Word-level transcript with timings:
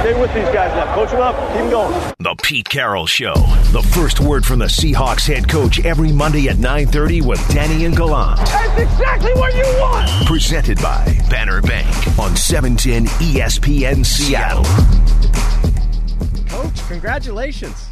Stay 0.00 0.18
with 0.18 0.32
these 0.32 0.46
guys 0.46 0.74
now. 0.74 0.94
Coach 0.94 1.10
them 1.10 1.20
up. 1.20 1.36
Keep 1.52 1.58
them 1.58 1.70
going. 1.70 2.14
The 2.20 2.34
Pete 2.42 2.66
Carroll 2.66 3.06
Show. 3.06 3.34
The 3.70 3.82
first 3.94 4.18
word 4.18 4.46
from 4.46 4.58
the 4.58 4.64
Seahawks 4.64 5.26
head 5.26 5.46
coach 5.46 5.84
every 5.84 6.10
Monday 6.10 6.48
at 6.48 6.56
9.30 6.56 7.26
with 7.26 7.46
Danny 7.48 7.84
and 7.84 7.94
Gallant. 7.94 8.38
That's 8.38 8.80
exactly 8.80 9.34
what 9.34 9.54
you 9.54 9.64
want. 9.78 10.08
Presented 10.26 10.78
by 10.78 11.04
Banner 11.28 11.60
Bank 11.60 11.86
on 12.18 12.34
710 12.34 13.06
ESPN 13.28 14.06
Seattle. 14.06 14.64
Coach, 16.48 16.88
congratulations. 16.88 17.90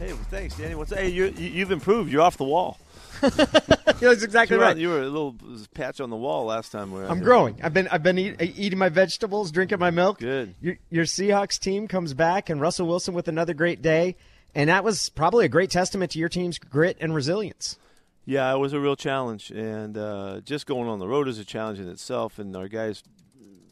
Hey, 0.00 0.12
well, 0.12 0.22
thanks, 0.30 0.56
Danny. 0.56 0.74
What's 0.74 0.92
hey? 0.92 1.10
You, 1.10 1.26
you've 1.38 1.70
improved. 1.70 2.10
You're 2.10 2.22
off 2.22 2.38
the 2.38 2.44
wall. 2.44 2.80
That's 4.00 4.22
exactly 4.22 4.56
you 4.56 4.62
right. 4.62 4.76
You 4.76 4.88
were 4.88 5.02
a 5.02 5.08
little 5.08 5.36
patch 5.74 6.00
on 6.00 6.10
the 6.10 6.16
wall 6.16 6.46
last 6.46 6.72
time. 6.72 6.94
Out 6.94 7.10
I'm 7.10 7.20
growing. 7.20 7.60
I've 7.62 7.74
been 7.74 7.88
I've 7.88 8.02
been 8.02 8.18
eat, 8.18 8.36
eating 8.40 8.78
my 8.78 8.88
vegetables, 8.88 9.50
drinking 9.50 9.78
my 9.78 9.90
milk. 9.90 10.18
Good. 10.18 10.54
Your, 10.60 10.78
your 10.90 11.04
Seahawks 11.04 11.58
team 11.58 11.86
comes 11.86 12.14
back, 12.14 12.48
and 12.48 12.60
Russell 12.60 12.86
Wilson 12.86 13.14
with 13.14 13.28
another 13.28 13.52
great 13.52 13.82
day, 13.82 14.16
and 14.54 14.70
that 14.70 14.84
was 14.84 15.10
probably 15.10 15.44
a 15.44 15.48
great 15.48 15.70
testament 15.70 16.12
to 16.12 16.18
your 16.18 16.28
team's 16.28 16.58
grit 16.58 16.96
and 17.00 17.14
resilience. 17.14 17.78
Yeah, 18.24 18.54
it 18.54 18.58
was 18.58 18.72
a 18.72 18.80
real 18.80 18.96
challenge, 18.96 19.50
and 19.50 19.98
uh, 19.98 20.40
just 20.44 20.66
going 20.66 20.88
on 20.88 20.98
the 20.98 21.08
road 21.08 21.28
is 21.28 21.38
a 21.38 21.44
challenge 21.44 21.78
in 21.78 21.88
itself. 21.88 22.38
And 22.38 22.54
our 22.56 22.68
guys 22.68 23.02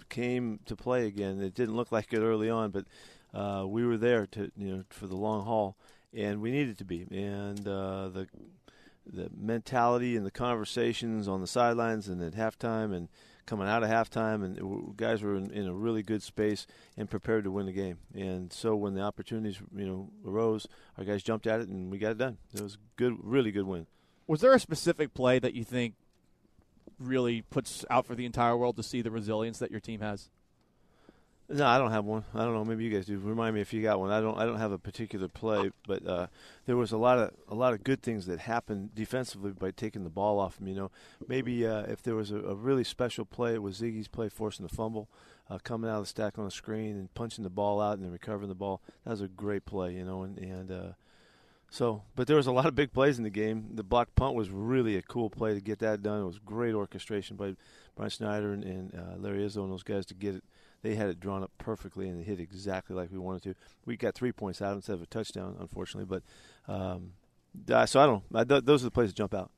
came 0.08 0.60
to 0.66 0.76
play 0.76 1.06
again. 1.06 1.40
It 1.40 1.54
didn't 1.54 1.76
look 1.76 1.92
like 1.92 2.12
it 2.12 2.18
early 2.18 2.50
on, 2.50 2.70
but 2.70 2.84
uh, 3.32 3.64
we 3.66 3.86
were 3.86 3.96
there 3.96 4.26
to 4.26 4.50
you 4.56 4.76
know 4.76 4.84
for 4.90 5.06
the 5.06 5.16
long 5.16 5.44
haul, 5.44 5.76
and 6.12 6.40
we 6.40 6.50
needed 6.50 6.78
to 6.78 6.84
be. 6.84 7.06
And 7.10 7.66
uh, 7.66 8.08
the 8.08 8.28
the 9.12 9.30
mentality 9.36 10.16
and 10.16 10.24
the 10.24 10.30
conversations 10.30 11.28
on 11.28 11.40
the 11.40 11.46
sidelines 11.46 12.08
and 12.08 12.22
at 12.22 12.34
halftime 12.34 12.94
and 12.94 13.08
coming 13.46 13.66
out 13.66 13.82
of 13.82 13.88
halftime, 13.88 14.44
and 14.44 14.96
guys 14.96 15.22
were 15.22 15.34
in, 15.34 15.50
in 15.50 15.66
a 15.66 15.72
really 15.72 16.02
good 16.02 16.22
space 16.22 16.66
and 16.96 17.08
prepared 17.08 17.44
to 17.44 17.50
win 17.50 17.64
the 17.64 17.72
game. 17.72 17.96
And 18.14 18.52
so 18.52 18.76
when 18.76 18.94
the 18.94 19.00
opportunities 19.00 19.58
you 19.74 19.86
know 19.86 20.10
arose, 20.26 20.66
our 20.98 21.04
guys 21.04 21.22
jumped 21.22 21.46
at 21.46 21.60
it 21.60 21.68
and 21.68 21.90
we 21.90 21.98
got 21.98 22.12
it 22.12 22.18
done. 22.18 22.36
It 22.54 22.60
was 22.60 22.76
good, 22.96 23.16
really 23.22 23.50
good 23.50 23.66
win. 23.66 23.86
Was 24.26 24.42
there 24.42 24.52
a 24.52 24.60
specific 24.60 25.14
play 25.14 25.38
that 25.38 25.54
you 25.54 25.64
think 25.64 25.94
really 26.98 27.40
puts 27.42 27.84
out 27.88 28.04
for 28.04 28.14
the 28.14 28.26
entire 28.26 28.56
world 28.56 28.76
to 28.76 28.82
see 28.82 29.00
the 29.00 29.10
resilience 29.10 29.58
that 29.60 29.70
your 29.70 29.80
team 29.80 30.00
has? 30.00 30.28
No, 31.50 31.66
I 31.66 31.78
don't 31.78 31.92
have 31.92 32.04
one. 32.04 32.24
I 32.34 32.44
don't 32.44 32.52
know. 32.52 32.64
Maybe 32.64 32.84
you 32.84 32.90
guys 32.90 33.06
do. 33.06 33.18
Remind 33.18 33.54
me 33.54 33.62
if 33.62 33.72
you 33.72 33.80
got 33.80 33.98
one. 33.98 34.10
I 34.10 34.20
don't. 34.20 34.36
I 34.38 34.44
don't 34.44 34.58
have 34.58 34.72
a 34.72 34.78
particular 34.78 35.28
play, 35.28 35.70
but 35.86 36.06
uh, 36.06 36.26
there 36.66 36.76
was 36.76 36.92
a 36.92 36.98
lot 36.98 37.18
of 37.18 37.30
a 37.48 37.54
lot 37.54 37.72
of 37.72 37.82
good 37.82 38.02
things 38.02 38.26
that 38.26 38.40
happened 38.40 38.94
defensively 38.94 39.52
by 39.52 39.70
taking 39.70 40.04
the 40.04 40.10
ball 40.10 40.38
off 40.38 40.60
him. 40.60 40.68
You 40.68 40.74
know, 40.74 40.90
maybe 41.26 41.66
uh, 41.66 41.84
if 41.84 42.02
there 42.02 42.14
was 42.14 42.30
a, 42.30 42.36
a 42.36 42.54
really 42.54 42.84
special 42.84 43.24
play, 43.24 43.54
it 43.54 43.62
was 43.62 43.80
Ziggy's 43.80 44.08
play 44.08 44.28
forcing 44.28 44.66
the 44.66 44.74
fumble, 44.74 45.08
uh, 45.48 45.58
coming 45.64 45.88
out 45.90 45.96
of 45.96 46.02
the 46.02 46.08
stack 46.08 46.38
on 46.38 46.44
the 46.44 46.50
screen 46.50 46.98
and 46.98 47.14
punching 47.14 47.44
the 47.44 47.50
ball 47.50 47.80
out 47.80 47.96
and 47.96 48.04
then 48.04 48.12
recovering 48.12 48.50
the 48.50 48.54
ball. 48.54 48.82
That 49.04 49.12
was 49.12 49.22
a 49.22 49.28
great 49.28 49.64
play. 49.64 49.94
You 49.94 50.04
know, 50.04 50.24
and 50.24 50.36
and 50.36 50.70
uh, 50.70 50.92
so, 51.70 52.02
but 52.14 52.26
there 52.26 52.36
was 52.36 52.46
a 52.46 52.52
lot 52.52 52.66
of 52.66 52.74
big 52.74 52.92
plays 52.92 53.16
in 53.16 53.24
the 53.24 53.30
game. 53.30 53.70
The 53.74 53.82
block 53.82 54.14
punt 54.14 54.34
was 54.34 54.50
really 54.50 54.96
a 54.96 55.02
cool 55.02 55.30
play 55.30 55.54
to 55.54 55.62
get 55.62 55.78
that 55.78 56.02
done. 56.02 56.20
It 56.20 56.26
was 56.26 56.38
great 56.38 56.74
orchestration 56.74 57.36
by 57.36 57.56
Brian 57.96 58.10
Schneider 58.10 58.52
and, 58.52 58.64
and 58.64 58.94
uh, 58.94 59.16
Larry 59.18 59.46
Izzo 59.46 59.62
and 59.62 59.72
those 59.72 59.82
guys 59.82 60.04
to 60.06 60.14
get 60.14 60.34
it. 60.34 60.44
They 60.82 60.94
had 60.94 61.08
it 61.08 61.18
drawn 61.20 61.42
up 61.42 61.50
perfectly 61.58 62.08
and 62.08 62.20
it 62.20 62.24
hit 62.24 62.38
exactly 62.40 62.94
like 62.94 63.10
we 63.10 63.18
wanted 63.18 63.42
to. 63.44 63.54
We 63.84 63.96
got 63.96 64.14
three 64.14 64.32
points 64.32 64.62
out 64.62 64.74
instead 64.74 64.94
of 64.94 65.02
a 65.02 65.06
touchdown, 65.06 65.56
unfortunately. 65.58 66.20
But 66.66 66.72
um, 66.72 67.12
so 67.86 68.00
I 68.00 68.06
don't. 68.06 68.22
I, 68.34 68.44
th- 68.44 68.64
those 68.64 68.82
are 68.82 68.86
the 68.86 68.90
plays 68.90 69.10
that 69.10 69.16
jump 69.16 69.34
out. 69.34 69.50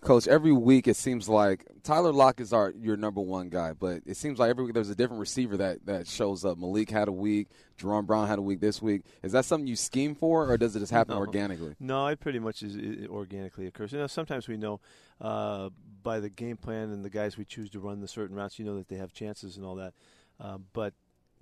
Coach, 0.00 0.26
every 0.26 0.52
week 0.52 0.88
it 0.88 0.96
seems 0.96 1.28
like 1.28 1.66
Tyler 1.82 2.10
Lockett 2.10 2.44
is 2.44 2.52
our 2.54 2.72
your 2.80 2.96
number 2.96 3.20
one 3.20 3.50
guy, 3.50 3.74
but 3.74 4.00
it 4.06 4.16
seems 4.16 4.38
like 4.38 4.48
every 4.48 4.64
week 4.64 4.72
there's 4.72 4.88
a 4.88 4.94
different 4.94 5.20
receiver 5.20 5.58
that, 5.58 5.84
that 5.84 6.06
shows 6.08 6.42
up. 6.42 6.56
Malik 6.56 6.88
had 6.88 7.08
a 7.08 7.12
week, 7.12 7.48
Jaron 7.78 8.06
Brown 8.06 8.26
had 8.26 8.38
a 8.38 8.42
week 8.42 8.60
this 8.60 8.80
week. 8.80 9.02
Is 9.22 9.32
that 9.32 9.44
something 9.44 9.66
you 9.66 9.76
scheme 9.76 10.14
for, 10.14 10.50
or 10.50 10.56
does 10.56 10.74
it 10.74 10.80
just 10.80 10.90
happen 10.92 11.16
No. 11.16 11.20
organically? 11.20 11.74
No, 11.78 12.06
it 12.06 12.18
pretty 12.18 12.38
much 12.38 12.62
is 12.62 12.76
it 12.76 13.10
organically 13.10 13.66
occurs. 13.66 13.92
You 13.92 13.98
know, 13.98 14.06
sometimes 14.06 14.48
we 14.48 14.56
know 14.56 14.80
uh, 15.20 15.68
by 16.02 16.18
the 16.18 16.30
game 16.30 16.56
plan 16.56 16.90
and 16.92 17.04
the 17.04 17.10
guys 17.10 17.36
we 17.36 17.44
choose 17.44 17.68
to 17.70 17.78
run 17.78 18.00
the 18.00 18.08
certain 18.08 18.34
routes, 18.34 18.58
you 18.58 18.64
know 18.64 18.76
that 18.78 18.88
they 18.88 18.96
have 18.96 19.12
chances 19.12 19.58
and 19.58 19.66
all 19.66 19.74
that. 19.74 19.92
Uh, 20.40 20.58
but 20.72 20.94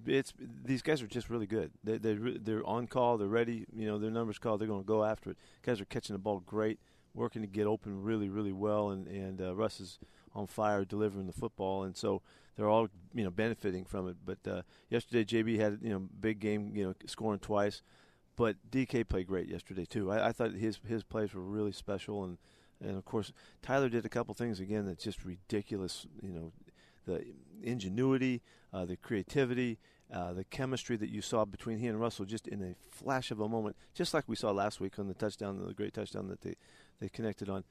it's 0.06 0.32
these 0.64 0.82
guys 0.82 1.02
are 1.02 1.06
just 1.06 1.30
really 1.30 1.46
good. 1.46 1.70
They 1.82 1.98
they 1.98 2.14
they're 2.14 2.66
on 2.66 2.86
call. 2.86 3.18
They're 3.18 3.28
ready. 3.28 3.66
You 3.72 3.86
know, 3.86 3.98
their 3.98 4.10
numbers 4.10 4.38
called. 4.38 4.60
They're 4.60 4.68
going 4.68 4.82
to 4.82 4.86
go 4.86 5.04
after 5.04 5.30
it. 5.30 5.38
Guys 5.62 5.80
are 5.80 5.86
catching 5.86 6.14
the 6.14 6.20
ball 6.20 6.40
great, 6.40 6.78
working 7.14 7.42
to 7.42 7.48
get 7.48 7.66
open 7.66 8.02
really 8.02 8.28
really 8.28 8.52
well, 8.52 8.90
and 8.90 9.06
and 9.06 9.40
uh, 9.40 9.54
Russ 9.54 9.80
is 9.80 9.98
on 10.34 10.46
fire 10.46 10.84
delivering 10.84 11.26
the 11.26 11.32
football, 11.32 11.84
and 11.84 11.96
so 11.96 12.22
they're 12.56 12.68
all 12.68 12.88
you 13.14 13.24
know 13.24 13.30
benefiting 13.30 13.84
from 13.84 14.08
it. 14.08 14.16
But 14.24 14.38
uh, 14.50 14.62
yesterday, 14.90 15.24
JB 15.24 15.58
had 15.58 15.78
you 15.82 15.90
know 15.90 16.00
big 16.20 16.40
game, 16.40 16.72
you 16.74 16.84
know 16.84 16.94
scoring 17.06 17.40
twice. 17.40 17.82
But 18.36 18.56
DK 18.70 19.08
played 19.08 19.26
great 19.26 19.48
yesterday 19.48 19.84
too. 19.84 20.12
I, 20.12 20.28
I 20.28 20.32
thought 20.32 20.52
his 20.52 20.78
his 20.86 21.02
plays 21.02 21.34
were 21.34 21.42
really 21.42 21.72
special, 21.72 22.24
and 22.24 22.38
and 22.80 22.96
of 22.96 23.04
course 23.04 23.32
Tyler 23.62 23.88
did 23.88 24.04
a 24.04 24.08
couple 24.08 24.34
things 24.34 24.60
again 24.60 24.86
that's 24.86 25.02
just 25.02 25.24
ridiculous. 25.24 26.06
You 26.22 26.32
know, 26.32 26.52
the 27.08 27.24
ingenuity, 27.62 28.42
uh, 28.72 28.84
the 28.84 28.96
creativity, 28.96 29.78
uh, 30.12 30.32
the 30.32 30.44
chemistry 30.44 30.96
that 30.96 31.10
you 31.10 31.20
saw 31.20 31.44
between 31.44 31.78
he 31.78 31.86
and 31.86 32.00
Russell 32.00 32.24
just 32.24 32.46
in 32.46 32.62
a 32.62 32.74
flash 32.90 33.30
of 33.30 33.40
a 33.40 33.48
moment, 33.48 33.76
just 33.94 34.14
like 34.14 34.24
we 34.26 34.36
saw 34.36 34.50
last 34.50 34.80
week 34.80 34.98
on 34.98 35.08
the 35.08 35.14
touchdown, 35.14 35.60
the 35.66 35.74
great 35.74 35.94
touchdown 35.94 36.28
that 36.28 36.42
they 36.42 36.54
they 37.00 37.08
connected 37.08 37.48
on. 37.48 37.64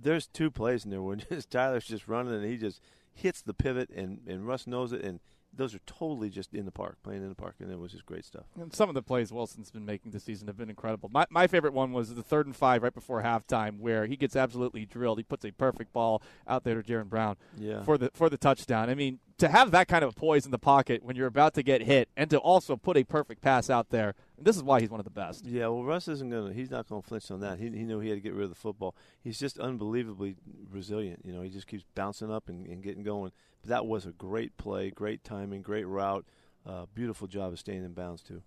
There's 0.00 0.26
two 0.26 0.50
plays 0.50 0.84
in 0.84 0.90
there 0.90 1.02
where 1.02 1.16
just 1.16 1.50
Tyler's 1.50 1.84
just 1.84 2.08
running 2.08 2.34
and 2.34 2.44
he 2.44 2.56
just 2.56 2.80
hits 3.12 3.42
the 3.42 3.54
pivot, 3.54 3.90
and 3.90 4.20
and 4.26 4.46
Russ 4.46 4.66
knows 4.66 4.92
it, 4.92 5.02
and 5.02 5.20
those 5.56 5.74
are 5.74 5.80
totally 5.86 6.30
just 6.30 6.52
in 6.54 6.64
the 6.64 6.70
park, 6.72 6.96
playing 7.02 7.22
in 7.22 7.28
the 7.28 7.34
park, 7.34 7.54
and 7.60 7.70
it 7.70 7.78
was 7.78 7.92
just 7.92 8.06
great 8.06 8.24
stuff. 8.24 8.44
And 8.60 8.72
some 8.74 8.88
of 8.88 8.94
the 8.94 9.02
plays 9.02 9.32
Wilson's 9.32 9.70
been 9.70 9.84
making 9.84 10.12
this 10.12 10.24
season 10.24 10.46
have 10.48 10.56
been 10.56 10.70
incredible. 10.70 11.08
My, 11.12 11.26
my 11.30 11.46
favorite 11.46 11.72
one 11.72 11.92
was 11.92 12.14
the 12.14 12.22
third 12.22 12.46
and 12.46 12.56
five 12.56 12.82
right 12.82 12.94
before 12.94 13.22
halftime, 13.22 13.78
where 13.78 14.06
he 14.06 14.16
gets 14.16 14.36
absolutely 14.36 14.84
drilled. 14.86 15.18
He 15.18 15.24
puts 15.24 15.44
a 15.44 15.50
perfect 15.52 15.92
ball 15.92 16.22
out 16.48 16.64
there 16.64 16.80
to 16.80 16.92
Jaron 16.92 17.08
Brown 17.08 17.36
Yeah. 17.58 17.82
for 17.82 17.96
the 17.98 18.10
for 18.14 18.28
the 18.28 18.38
touchdown. 18.38 18.90
I 18.90 18.94
mean, 18.94 19.18
to 19.38 19.48
have 19.48 19.72
that 19.72 19.88
kind 19.88 20.04
of 20.04 20.14
poise 20.14 20.44
in 20.44 20.52
the 20.52 20.58
pocket 20.58 21.02
when 21.02 21.16
you're 21.16 21.26
about 21.26 21.54
to 21.54 21.62
get 21.62 21.82
hit, 21.82 22.08
and 22.16 22.30
to 22.30 22.38
also 22.38 22.76
put 22.76 22.96
a 22.96 23.04
perfect 23.04 23.42
pass 23.42 23.68
out 23.68 23.90
there, 23.90 24.14
this 24.38 24.56
is 24.56 24.62
why 24.62 24.80
he's 24.80 24.90
one 24.90 25.00
of 25.00 25.04
the 25.04 25.10
best. 25.10 25.44
Yeah, 25.44 25.68
well, 25.68 25.84
Russ 25.84 26.06
isn't 26.08 26.30
gonna. 26.30 26.52
He's 26.52 26.70
not 26.70 26.88
gonna 26.88 27.02
flinch 27.02 27.30
on 27.30 27.40
that. 27.40 27.58
He 27.58 27.64
he 27.70 27.84
knew 27.84 28.00
he 28.00 28.10
had 28.10 28.16
to 28.16 28.20
get 28.20 28.34
rid 28.34 28.44
of 28.44 28.50
the 28.50 28.56
football. 28.56 28.94
He's 29.22 29.38
just 29.38 29.58
unbelievably 29.58 30.36
resilient. 30.70 31.22
You 31.24 31.32
know, 31.32 31.42
he 31.42 31.50
just 31.50 31.66
keeps 31.66 31.84
bouncing 31.94 32.30
up 32.30 32.48
and, 32.48 32.66
and 32.66 32.82
getting 32.82 33.02
going. 33.02 33.32
But 33.62 33.70
that 33.70 33.86
was 33.86 34.06
a 34.06 34.12
great 34.12 34.56
play, 34.56 34.90
great 34.90 35.24
timing, 35.24 35.62
great 35.62 35.86
route. 35.86 36.24
Uh, 36.66 36.86
beautiful 36.94 37.26
job 37.26 37.52
of 37.52 37.58
staying 37.58 37.84
in 37.84 37.92
bounds 37.92 38.22
too. 38.22 38.42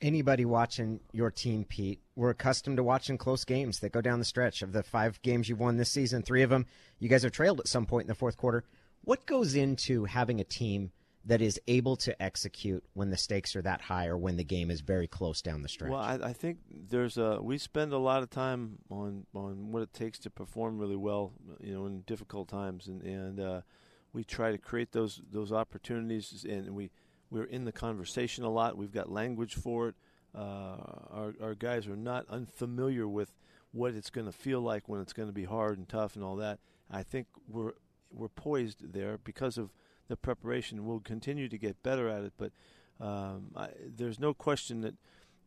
Anybody 0.00 0.44
watching 0.44 0.98
your 1.12 1.30
team, 1.30 1.64
Pete, 1.64 2.00
we're 2.16 2.30
accustomed 2.30 2.76
to 2.78 2.82
watching 2.82 3.16
close 3.16 3.44
games 3.44 3.78
that 3.80 3.92
go 3.92 4.00
down 4.00 4.18
the 4.18 4.24
stretch. 4.24 4.62
Of 4.62 4.72
the 4.72 4.82
five 4.82 5.20
games 5.22 5.48
you've 5.48 5.60
won 5.60 5.76
this 5.76 5.90
season, 5.90 6.22
three 6.22 6.42
of 6.42 6.50
them, 6.50 6.66
you 6.98 7.08
guys 7.08 7.22
have 7.22 7.30
trailed 7.30 7.60
at 7.60 7.68
some 7.68 7.86
point 7.86 8.04
in 8.04 8.08
the 8.08 8.14
fourth 8.14 8.36
quarter. 8.36 8.64
What 9.02 9.26
goes 9.26 9.54
into 9.54 10.04
having 10.04 10.40
a 10.40 10.44
team 10.44 10.92
that 11.24 11.40
is 11.40 11.60
able 11.68 11.96
to 11.96 12.20
execute 12.20 12.84
when 12.94 13.10
the 13.10 13.16
stakes 13.16 13.54
are 13.54 13.62
that 13.62 13.80
high 13.80 14.06
or 14.06 14.16
when 14.16 14.36
the 14.36 14.44
game 14.44 14.70
is 14.70 14.80
very 14.80 15.06
close 15.06 15.40
down 15.40 15.62
the 15.62 15.68
stretch? 15.68 15.90
Well, 15.90 16.00
I, 16.00 16.18
I 16.22 16.32
think 16.32 16.58
there's 16.70 17.16
a. 17.16 17.40
We 17.40 17.58
spend 17.58 17.92
a 17.92 17.98
lot 17.98 18.22
of 18.22 18.30
time 18.30 18.78
on 18.90 19.26
on 19.34 19.70
what 19.70 19.82
it 19.82 19.92
takes 19.92 20.18
to 20.20 20.30
perform 20.30 20.78
really 20.78 20.96
well, 20.96 21.32
you 21.60 21.72
know, 21.72 21.86
in 21.86 22.00
difficult 22.02 22.48
times, 22.48 22.88
and 22.88 23.02
and 23.02 23.40
uh, 23.40 23.60
we 24.12 24.24
try 24.24 24.50
to 24.50 24.58
create 24.58 24.92
those 24.92 25.22
those 25.30 25.52
opportunities, 25.52 26.44
and 26.48 26.70
we 26.70 26.90
we're 27.30 27.44
in 27.44 27.64
the 27.64 27.72
conversation 27.72 28.44
a 28.44 28.50
lot. 28.50 28.76
We've 28.76 28.92
got 28.92 29.10
language 29.10 29.54
for 29.54 29.88
it. 29.88 29.94
Uh, 30.34 30.76
our 31.10 31.34
our 31.40 31.54
guys 31.54 31.86
are 31.86 31.96
not 31.96 32.26
unfamiliar 32.28 33.06
with 33.06 33.32
what 33.72 33.94
it's 33.94 34.10
going 34.10 34.26
to 34.26 34.32
feel 34.32 34.60
like 34.60 34.88
when 34.88 35.00
it's 35.00 35.12
going 35.12 35.28
to 35.28 35.32
be 35.32 35.44
hard 35.44 35.78
and 35.78 35.88
tough 35.88 36.14
and 36.16 36.24
all 36.24 36.36
that. 36.36 36.58
I 36.90 37.02
think 37.02 37.26
we're 37.48 37.72
we're 38.12 38.28
poised 38.28 38.92
there 38.92 39.18
because 39.22 39.58
of 39.58 39.70
the 40.08 40.16
preparation. 40.16 40.86
We'll 40.86 41.00
continue 41.00 41.48
to 41.48 41.58
get 41.58 41.82
better 41.82 42.08
at 42.08 42.22
it, 42.22 42.32
but 42.36 42.52
um, 43.00 43.50
I, 43.56 43.68
there's 43.96 44.20
no 44.20 44.34
question 44.34 44.82
that 44.82 44.94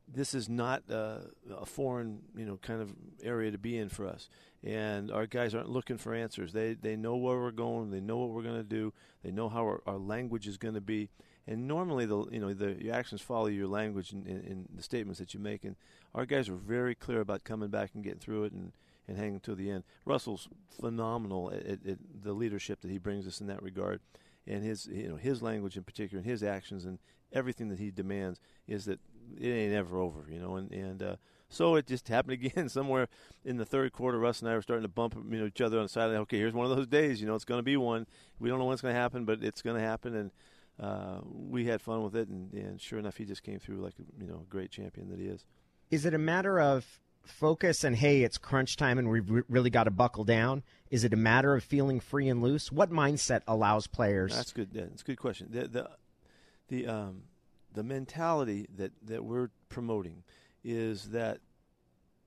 this 0.07 0.33
is 0.33 0.47
not 0.47 0.83
a 0.89 1.21
foreign, 1.65 2.19
you 2.35 2.45
know, 2.45 2.57
kind 2.57 2.81
of 2.81 2.93
area 3.23 3.51
to 3.51 3.57
be 3.57 3.77
in 3.77 3.89
for 3.89 4.05
us. 4.05 4.29
And 4.63 5.11
our 5.11 5.25
guys 5.25 5.55
aren't 5.55 5.69
looking 5.69 5.97
for 5.97 6.13
answers. 6.13 6.53
They 6.53 6.73
they 6.73 6.95
know 6.95 7.15
where 7.15 7.37
we're 7.39 7.51
going. 7.51 7.91
They 7.91 8.01
know 8.01 8.17
what 8.17 8.29
we're 8.29 8.43
going 8.43 8.55
to 8.55 8.63
do. 8.63 8.93
They 9.23 9.31
know 9.31 9.49
how 9.49 9.63
our, 9.63 9.81
our 9.85 9.97
language 9.97 10.47
is 10.47 10.57
going 10.57 10.73
to 10.75 10.81
be. 10.81 11.09
And 11.47 11.67
normally, 11.67 12.05
the 12.05 12.25
you 12.31 12.39
know 12.39 12.53
the 12.53 12.83
your 12.83 12.93
actions 12.93 13.21
follow 13.21 13.47
your 13.47 13.67
language 13.67 14.11
in, 14.11 14.25
in, 14.25 14.41
in 14.41 14.65
the 14.75 14.83
statements 14.83 15.19
that 15.19 15.33
you 15.33 15.39
make. 15.39 15.63
And 15.63 15.75
our 16.13 16.25
guys 16.25 16.49
are 16.49 16.55
very 16.55 16.95
clear 16.95 17.19
about 17.19 17.43
coming 17.43 17.69
back 17.69 17.91
and 17.93 18.03
getting 18.03 18.19
through 18.19 18.45
it 18.45 18.53
and, 18.53 18.71
and 19.07 19.17
hanging 19.17 19.39
to 19.41 19.55
the 19.55 19.69
end. 19.69 19.83
Russell's 20.05 20.47
phenomenal 20.79 21.51
at, 21.51 21.65
at, 21.65 21.85
at 21.85 21.97
the 22.23 22.33
leadership 22.33 22.81
that 22.81 22.91
he 22.91 22.97
brings 22.97 23.27
us 23.27 23.41
in 23.41 23.47
that 23.47 23.61
regard, 23.61 24.01
and 24.47 24.63
his 24.63 24.87
you 24.87 25.07
know 25.07 25.15
his 25.15 25.41
language 25.41 25.77
in 25.77 25.83
particular, 25.83 26.21
and 26.21 26.29
his 26.29 26.43
actions 26.43 26.85
and 26.85 26.99
everything 27.31 27.69
that 27.69 27.79
he 27.79 27.91
demands 27.91 28.39
is 28.67 28.85
that 28.85 28.99
it 29.39 29.49
ain't 29.49 29.73
ever 29.73 29.97
over, 29.97 30.25
you 30.29 30.39
know. 30.39 30.55
And 30.55 30.71
and 30.71 31.03
uh, 31.03 31.15
so 31.49 31.75
it 31.75 31.87
just 31.87 32.07
happened 32.07 32.33
again 32.45 32.69
somewhere 32.69 33.07
in 33.43 33.57
the 33.57 33.65
third 33.65 33.93
quarter. 33.93 34.17
Russ 34.19 34.41
and 34.41 34.49
I 34.49 34.55
were 34.55 34.61
starting 34.61 34.83
to 34.83 34.89
bump 34.89 35.15
you 35.15 35.39
know 35.39 35.45
each 35.45 35.61
other 35.61 35.77
on 35.77 35.83
the 35.83 35.89
sideline. 35.89 36.17
Okay, 36.21 36.37
here's 36.37 36.53
one 36.53 36.69
of 36.69 36.75
those 36.75 36.87
days. 36.87 37.21
You 37.21 37.27
know, 37.27 37.35
it's 37.35 37.45
going 37.45 37.59
to 37.59 37.63
be 37.63 37.77
one. 37.77 38.07
We 38.39 38.49
don't 38.49 38.59
know 38.59 38.65
when 38.65 38.73
it's 38.73 38.81
going 38.81 38.95
to 38.95 38.99
happen, 38.99 39.25
but 39.25 39.43
it's 39.43 39.61
going 39.61 39.75
to 39.75 39.83
happen. 39.83 40.15
And 40.15 40.31
uh, 40.79 41.19
we 41.23 41.65
had 41.65 41.81
fun 41.81 42.03
with 42.03 42.15
it, 42.15 42.27
and, 42.27 42.51
and 42.53 42.81
sure 42.81 42.99
enough, 42.99 43.17
he 43.17 43.25
just 43.25 43.43
came 43.43 43.59
through 43.59 43.81
like 43.81 43.93
you 44.19 44.27
know 44.27 44.41
a 44.43 44.49
great 44.49 44.71
champion 44.71 45.09
that 45.09 45.19
he 45.19 45.25
is. 45.25 45.45
Is 45.91 46.05
it 46.05 46.13
a 46.13 46.19
matter 46.19 46.59
of 46.59 46.99
focus 47.27 47.83
and 47.83 47.95
hey, 47.95 48.23
it's 48.23 48.37
crunch 48.37 48.77
time 48.77 48.97
and 48.97 49.09
we've 49.09 49.29
re- 49.29 49.43
really 49.49 49.69
got 49.69 49.85
to 49.85 49.91
buckle 49.91 50.23
down? 50.23 50.63
Is 50.89 51.03
it 51.03 51.13
a 51.13 51.17
matter 51.17 51.55
of 51.55 51.63
feeling 51.63 51.99
free 51.99 52.29
and 52.29 52.41
loose? 52.41 52.71
What 52.71 52.91
mindset 52.91 53.41
allows 53.47 53.87
players? 53.87 54.35
That's 54.35 54.53
good. 54.53 54.69
That's 54.73 55.01
a 55.01 55.05
good 55.05 55.19
question. 55.19 55.47
The 55.51 55.67
the 55.67 55.89
the 56.67 56.87
um, 56.87 57.23
the 57.73 57.83
mentality 57.83 58.67
that 58.77 58.91
that 59.05 59.23
we're 59.23 59.49
promoting 59.69 60.23
is 60.63 61.09
that 61.09 61.39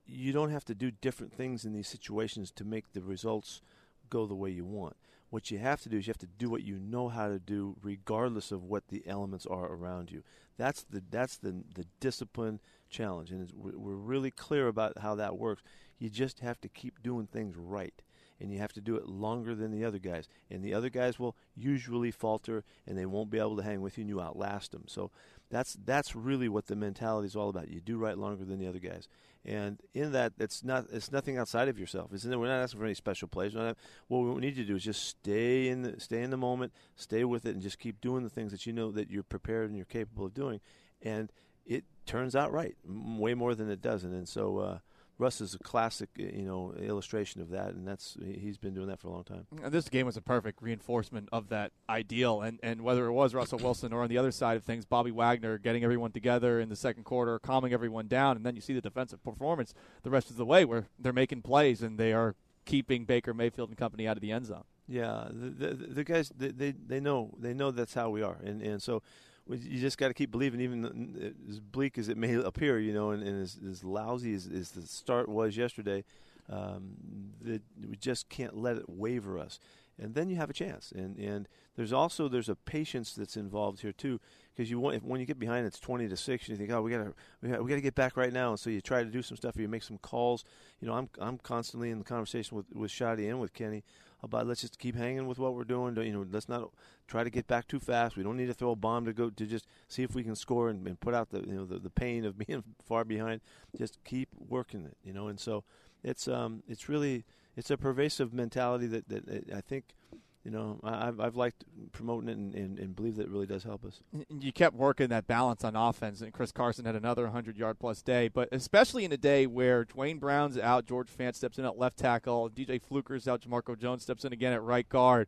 you 0.05 0.31
don't 0.31 0.49
have 0.51 0.65
to 0.65 0.75
do 0.75 0.91
different 0.91 1.33
things 1.33 1.65
in 1.65 1.73
these 1.73 1.87
situations 1.87 2.51
to 2.51 2.63
make 2.63 2.93
the 2.93 3.01
results 3.01 3.61
go 4.09 4.25
the 4.25 4.35
way 4.35 4.49
you 4.49 4.65
want. 4.65 4.95
What 5.29 5.51
you 5.51 5.59
have 5.59 5.81
to 5.81 5.89
do 5.89 5.97
is 5.97 6.07
you 6.07 6.11
have 6.11 6.17
to 6.19 6.25
do 6.25 6.49
what 6.49 6.63
you 6.63 6.79
know 6.79 7.09
how 7.09 7.27
to 7.27 7.39
do, 7.39 7.75
regardless 7.81 8.51
of 8.51 8.63
what 8.63 8.87
the 8.87 9.03
elements 9.05 9.45
are 9.45 9.71
around 9.71 10.11
you. 10.11 10.23
That's 10.57 10.83
the 10.83 11.03
that's 11.09 11.37
the 11.37 11.63
the 11.75 11.85
discipline 11.99 12.59
challenge, 12.89 13.31
and 13.31 13.49
we're 13.55 13.93
really 13.93 14.31
clear 14.31 14.67
about 14.67 14.97
how 14.99 15.15
that 15.15 15.37
works. 15.37 15.61
You 15.99 16.09
just 16.09 16.39
have 16.39 16.59
to 16.61 16.69
keep 16.69 17.03
doing 17.03 17.27
things 17.27 17.55
right, 17.55 18.01
and 18.39 18.51
you 18.51 18.59
have 18.59 18.73
to 18.73 18.81
do 18.81 18.95
it 18.95 19.07
longer 19.07 19.55
than 19.55 19.71
the 19.71 19.85
other 19.85 19.99
guys. 19.99 20.27
And 20.49 20.63
the 20.63 20.73
other 20.73 20.89
guys 20.89 21.19
will 21.19 21.35
usually 21.55 22.11
falter, 22.11 22.63
and 22.87 22.97
they 22.97 23.05
won't 23.05 23.29
be 23.29 23.39
able 23.39 23.57
to 23.57 23.63
hang 23.63 23.81
with 23.81 23.97
you, 23.97 24.03
and 24.03 24.09
you 24.09 24.21
outlast 24.21 24.71
them. 24.71 24.83
So 24.87 25.11
that's 25.49 25.77
that's 25.85 26.15
really 26.15 26.47
what 26.49 26.67
the 26.67 26.75
mentality 26.75 27.27
is 27.27 27.35
all 27.35 27.49
about. 27.49 27.69
You 27.69 27.81
do 27.81 27.97
right 27.97 28.17
longer 28.17 28.45
than 28.45 28.59
the 28.59 28.67
other 28.67 28.79
guys, 28.79 29.07
and 29.45 29.79
in 29.93 30.11
that, 30.11 30.33
it's 30.39 30.63
not 30.63 30.85
it's 30.91 31.11
nothing 31.11 31.37
outside 31.37 31.67
of 31.67 31.79
yourself. 31.79 32.13
It's, 32.13 32.25
we're 32.25 32.47
not 32.47 32.61
asking 32.61 32.79
for 32.79 32.85
any 32.85 32.93
special 32.93 33.27
plays. 33.27 33.55
Not, 33.55 33.77
what 34.07 34.19
we 34.19 34.41
need 34.41 34.55
to 34.55 34.65
do 34.65 34.75
is 34.75 34.83
just 34.83 35.07
stay 35.07 35.69
in 35.69 35.81
the, 35.81 35.99
stay 35.99 36.21
in 36.21 36.29
the 36.29 36.37
moment, 36.37 36.73
stay 36.95 37.23
with 37.23 37.45
it, 37.45 37.53
and 37.53 37.61
just 37.61 37.79
keep 37.79 37.99
doing 38.01 38.23
the 38.23 38.29
things 38.29 38.51
that 38.51 38.65
you 38.65 38.73
know 38.73 38.91
that 38.91 39.09
you're 39.09 39.23
prepared 39.23 39.67
and 39.67 39.75
you're 39.75 39.85
capable 39.85 40.25
of 40.25 40.33
doing. 40.33 40.59
And 41.01 41.31
it 41.65 41.85
turns 42.05 42.35
out 42.35 42.51
right, 42.51 42.75
way 42.85 43.33
more 43.33 43.55
than 43.55 43.69
it 43.69 43.81
doesn't. 43.81 44.13
And 44.13 44.27
so 44.27 44.57
uh, 44.57 44.77
Russ 45.19 45.41
is 45.41 45.53
a 45.53 45.59
classic, 45.59 46.09
uh, 46.17 46.23
you 46.23 46.45
know, 46.45 46.73
illustration 46.81 47.41
of 47.41 47.49
that, 47.49 47.73
and 47.73 47.85
that's 47.85 48.17
he's 48.23 48.57
been 48.57 48.73
doing 48.73 48.87
that 48.87 48.99
for 48.99 49.09
a 49.09 49.11
long 49.11 49.25
time. 49.25 49.45
And 49.61 49.71
this 49.71 49.89
game 49.89 50.05
was 50.05 50.15
a 50.15 50.21
perfect 50.21 50.61
reinforcement 50.61 51.27
of 51.31 51.49
that 51.49 51.73
ideal. 51.89 52.41
And 52.41 52.57
and 52.63 52.81
whether 52.81 53.05
it 53.05 53.11
was 53.11 53.35
Russell 53.35 53.59
Wilson 53.59 53.91
or 53.91 54.01
on 54.01 54.09
the 54.09 54.17
other 54.17 54.31
side 54.31 54.55
of 54.55 54.63
things, 54.63 54.85
Bobby 54.85 55.11
Wagner 55.11 55.57
getting 55.57 55.83
everyone 55.83 56.13
together 56.13 56.59
in 56.59 56.69
the 56.69 56.75
second 56.75 57.03
quarter, 57.03 57.37
calming 57.37 57.73
everyone 57.73 58.07
down, 58.07 58.37
and 58.37 58.45
then 58.45 58.55
you 58.55 58.61
see 58.61 58.73
the 58.73 58.81
defensive 58.81 59.21
performance 59.23 59.73
the 60.03 60.09
rest 60.09 60.29
of 60.29 60.37
the 60.37 60.45
way 60.45 60.63
where 60.63 60.87
they're 60.97 61.13
making 61.13 61.41
plays 61.41 61.81
and 61.81 61.99
they 61.99 62.13
are 62.13 62.35
keeping 62.65 63.03
Baker 63.03 63.33
Mayfield 63.33 63.69
and 63.69 63.77
company 63.77 64.07
out 64.07 64.15
of 64.15 64.21
the 64.21 64.31
end 64.31 64.45
zone. 64.45 64.63
Yeah, 64.87 65.27
the 65.29 65.49
the, 65.49 65.73
the 65.73 66.03
guys 66.05 66.31
they, 66.35 66.47
they 66.49 66.71
they 66.71 66.99
know 66.99 67.35
they 67.37 67.53
know 67.53 67.71
that's 67.71 67.93
how 67.93 68.09
we 68.09 68.23
are, 68.23 68.37
and 68.43 68.61
and 68.61 68.81
so 68.81 69.03
you 69.49 69.79
just 69.79 69.97
got 69.97 70.09
to 70.09 70.13
keep 70.13 70.31
believing, 70.31 70.61
even 70.61 71.33
as 71.49 71.59
bleak 71.59 71.97
as 71.97 72.09
it 72.09 72.17
may 72.17 72.35
appear, 72.35 72.79
you 72.79 72.93
know, 72.93 73.11
and, 73.11 73.23
and 73.23 73.41
as, 73.41 73.57
as, 73.67 73.83
lousy 73.83 74.33
as, 74.33 74.47
as, 74.47 74.71
the 74.71 74.81
start 74.83 75.27
was 75.27 75.57
yesterday, 75.57 76.03
um, 76.49 76.95
that 77.41 77.61
we 77.87 77.95
just 77.95 78.29
can't 78.29 78.57
let 78.57 78.77
it 78.77 78.87
waver 78.87 79.39
us. 79.39 79.59
And 80.01 80.15
then 80.15 80.29
you 80.29 80.37
have 80.37 80.49
a 80.49 80.53
chance. 80.53 80.93
And 80.95 81.17
and 81.17 81.47
there's 81.75 81.91
also 81.91 82.29
there's 82.29 82.47
a 82.47 82.55
patience 82.55 83.13
that's 83.13 83.35
involved 83.35 83.81
here 83.81 83.91
too, 83.91 84.19
because 84.55 84.69
you 84.71 84.79
want 84.79 84.95
if, 84.95 85.03
when 85.03 85.19
you 85.19 85.25
get 85.25 85.39
behind, 85.39 85.65
it's 85.65 85.79
twenty 85.79 86.07
to 86.07 86.15
six, 86.15 86.47
and 86.47 86.57
you 86.57 86.65
think, 86.65 86.71
oh, 86.71 86.81
we 86.81 86.91
gotta 86.91 87.13
we 87.41 87.49
gotta, 87.49 87.63
we 87.63 87.69
gotta 87.69 87.81
get 87.81 87.95
back 87.95 88.15
right 88.15 88.31
now. 88.31 88.51
And 88.51 88.59
so 88.59 88.69
you 88.69 88.79
try 88.79 89.03
to 89.03 89.09
do 89.09 89.21
some 89.21 89.35
stuff, 89.35 89.57
you 89.57 89.67
make 89.67 89.83
some 89.83 89.97
calls. 89.97 90.45
You 90.79 90.87
know, 90.87 90.93
I'm 90.93 91.09
I'm 91.19 91.37
constantly 91.37 91.89
in 91.89 91.99
the 91.99 92.05
conversation 92.05 92.55
with 92.55 92.67
with 92.73 92.91
Schotty 92.91 93.29
and 93.29 93.41
with 93.41 93.53
Kenny 93.53 93.83
about 94.21 94.47
let's 94.47 94.61
just 94.61 94.79
keep 94.79 94.95
hanging 94.95 95.27
with 95.27 95.39
what 95.39 95.55
we're 95.55 95.63
doing. 95.63 95.95
You 95.95 96.13
know, 96.13 96.25
let's 96.29 96.49
not 96.49 96.69
try 97.07 97.23
to 97.23 97.29
get 97.29 97.47
back 97.47 97.67
too 97.67 97.79
fast. 97.79 98.17
We 98.17 98.23
don't 98.23 98.37
need 98.37 98.47
to 98.47 98.53
throw 98.53 98.71
a 98.71 98.75
bomb 98.75 99.05
to 99.05 99.13
go 99.13 99.29
to 99.29 99.45
just 99.45 99.67
see 99.87 100.03
if 100.03 100.13
we 100.13 100.23
can 100.23 100.35
score 100.35 100.69
and, 100.69 100.85
and 100.87 100.99
put 100.99 101.13
out 101.13 101.29
the 101.29 101.39
you 101.39 101.53
know 101.53 101.65
the, 101.65 101.79
the 101.79 101.89
pain 101.89 102.25
of 102.25 102.37
being 102.47 102.63
far 102.85 103.03
behind. 103.03 103.41
Just 103.77 104.03
keep 104.03 104.29
working 104.37 104.85
it, 104.85 104.97
you 105.03 105.13
know. 105.13 105.27
And 105.27 105.39
so 105.39 105.63
it's 106.03 106.27
um 106.27 106.63
it's 106.67 106.89
really 106.89 107.25
it's 107.55 107.71
a 107.71 107.77
pervasive 107.77 108.33
mentality 108.33 108.87
that 108.87 109.09
that 109.09 109.53
I 109.55 109.61
think 109.61 109.95
you 110.43 110.51
know, 110.51 110.79
I've, 110.83 111.19
I've 111.19 111.35
liked 111.35 111.65
promoting 111.91 112.29
it 112.29 112.37
and, 112.37 112.55
and, 112.55 112.79
and, 112.79 112.95
believe 112.95 113.17
that 113.17 113.23
it 113.23 113.29
really 113.29 113.45
does 113.45 113.63
help 113.63 113.83
us. 113.83 114.01
You 114.29 114.53
kept 114.53 114.75
working 114.75 115.09
that 115.09 115.27
balance 115.27 115.63
on 115.63 115.75
offense, 115.75 116.21
and 116.21 116.31
Chris 116.31 116.51
Carson 116.51 116.85
had 116.85 116.95
another 116.95 117.23
100 117.23 117.57
yard 117.57 117.77
plus 117.79 118.01
day, 118.01 118.29
but 118.29 118.47
especially 118.51 119.03
in 119.03 119.11
a 119.11 119.17
day 119.17 119.47
where 119.47 119.83
Duane 119.83 120.17
Brown's 120.17 120.57
out, 120.57 120.85
George 120.85 121.09
Fant 121.09 121.35
steps 121.35 121.59
in 121.59 121.65
at 121.65 121.77
left 121.77 121.97
tackle, 121.97 122.49
DJ 122.49 122.81
Fluker's 122.81 123.27
out, 123.27 123.41
Jamarco 123.41 123.77
Jones 123.77 124.03
steps 124.03 124.23
in 124.23 124.31
again 124.31 124.53
at 124.53 124.61
right 124.61 124.87
guard. 124.87 125.27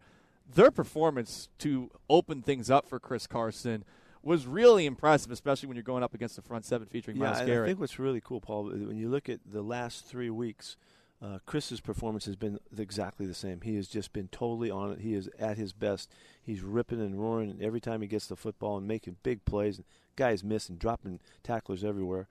Their 0.54 0.72
performance 0.72 1.50
to 1.60 1.92
open 2.10 2.42
things 2.42 2.70
up 2.70 2.88
for 2.88 3.00
Chris 3.00 3.28
Carson 3.28 3.84
was 4.24 4.48
really 4.48 4.86
impressive, 4.86 5.32
especially 5.32 5.68
when 5.68 5.76
you're 5.76 5.84
going 5.84 6.04
up 6.04 6.14
against 6.14 6.36
the 6.36 6.42
front 6.42 6.66
seven 6.66 6.88
featuring 6.88 7.18
yeah, 7.18 7.32
Myles 7.32 7.46
Garrett. 7.46 7.64
I 7.64 7.68
think 7.68 7.80
what's 7.80 8.00
really 8.00 8.22
cool, 8.22 8.40
Paul, 8.40 8.66
when 8.66 8.98
you 8.98 9.10
look 9.10 9.28
at 9.28 9.40
the 9.46 9.62
last 9.62 10.06
three 10.06 10.30
weeks– 10.30 10.78
uh, 11.22 11.38
Chris's 11.46 11.82
performance 11.82 12.26
has 12.26 12.36
been 12.36 12.60
exactly 12.76 13.28
the 13.28 13.34
same. 13.34 13.62
He 13.62 13.76
has 13.76 13.88
just 13.88 14.12
been 14.12 14.28
totally 14.30 14.72
on 14.72 14.92
it. 14.92 15.02
He 15.02 15.14
is 15.14 15.30
at 15.38 15.58
his 15.58 15.72
best. 15.72 16.10
He's 16.42 16.62
ripping 16.62 17.00
and 17.00 17.22
roaring 17.22 17.60
every 17.62 17.80
time 17.80 18.02
he 18.02 18.08
gets 18.08 18.28
the 18.28 18.36
football 18.36 18.78
and 18.78 18.88
making 18.88 19.18
big 19.22 19.46
plays. 19.46 19.78
And 19.78 19.86
guys 20.16 20.44
missing, 20.44 20.78
dropping 20.78 21.20
tacklers 21.44 21.84
everywhere. 21.84 22.28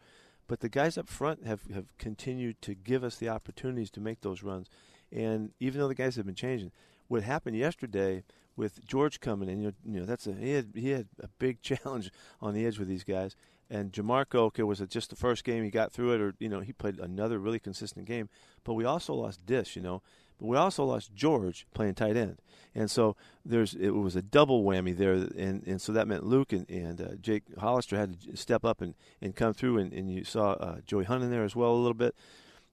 But 0.48 0.60
the 0.60 0.68
guys 0.68 0.98
up 0.98 1.08
front 1.08 1.46
have, 1.46 1.62
have 1.72 1.96
continued 1.98 2.60
to 2.62 2.74
give 2.74 3.04
us 3.04 3.16
the 3.16 3.28
opportunities 3.28 3.90
to 3.92 4.00
make 4.00 4.20
those 4.20 4.42
runs. 4.42 4.68
And 5.12 5.52
even 5.60 5.80
though 5.80 5.88
the 5.88 5.94
guys 5.94 6.16
have 6.16 6.26
been 6.26 6.34
changing, 6.34 6.72
what 7.08 7.22
happened 7.22 7.56
yesterday 7.56 8.24
with 8.56 8.84
George 8.86 9.20
coming 9.20 9.48
in, 9.48 9.60
you 9.60 9.66
know, 9.68 9.72
you 9.84 10.00
know 10.00 10.06
that's 10.06 10.26
a 10.26 10.34
he 10.34 10.52
had 10.52 10.72
he 10.74 10.90
had 10.90 11.06
a 11.20 11.28
big 11.38 11.62
challenge 11.62 12.10
on 12.40 12.54
the 12.54 12.66
edge 12.66 12.78
with 12.78 12.88
these 12.88 13.04
guys. 13.04 13.36
And 13.70 13.92
Jamarco, 13.92 14.46
okay, 14.46 14.64
was 14.64 14.80
it 14.80 14.90
just 14.90 15.10
the 15.10 15.16
first 15.16 15.44
game 15.44 15.62
he 15.62 15.70
got 15.70 15.92
through 15.92 16.12
it, 16.14 16.20
or 16.20 16.34
you 16.40 16.48
know 16.48 16.60
he 16.60 16.72
played 16.72 16.98
another 16.98 17.38
really 17.38 17.60
consistent 17.60 18.06
game. 18.06 18.28
But 18.64 18.74
we 18.74 18.84
also 18.84 19.14
lost 19.14 19.46
Dish, 19.46 19.76
you 19.76 19.82
know. 19.82 20.02
But 20.38 20.46
we 20.46 20.56
also 20.56 20.84
lost 20.84 21.14
George 21.14 21.66
playing 21.72 21.94
tight 21.94 22.16
end, 22.16 22.38
and 22.74 22.90
so 22.90 23.14
there's 23.44 23.74
it 23.74 23.90
was 23.90 24.16
a 24.16 24.22
double 24.22 24.64
whammy 24.64 24.96
there, 24.96 25.12
and, 25.12 25.62
and 25.66 25.80
so 25.80 25.92
that 25.92 26.08
meant 26.08 26.24
Luke 26.24 26.52
and, 26.52 26.68
and 26.68 27.00
uh, 27.00 27.14
Jake 27.20 27.44
Hollister 27.58 27.96
had 27.96 28.20
to 28.22 28.36
step 28.36 28.64
up 28.64 28.80
and, 28.80 28.94
and 29.20 29.36
come 29.36 29.52
through, 29.52 29.78
and, 29.78 29.92
and 29.92 30.10
you 30.10 30.24
saw 30.24 30.52
uh, 30.52 30.76
Joey 30.86 31.04
Hunt 31.04 31.22
in 31.22 31.30
there 31.30 31.44
as 31.44 31.54
well 31.54 31.72
a 31.72 31.76
little 31.76 31.94
bit. 31.94 32.14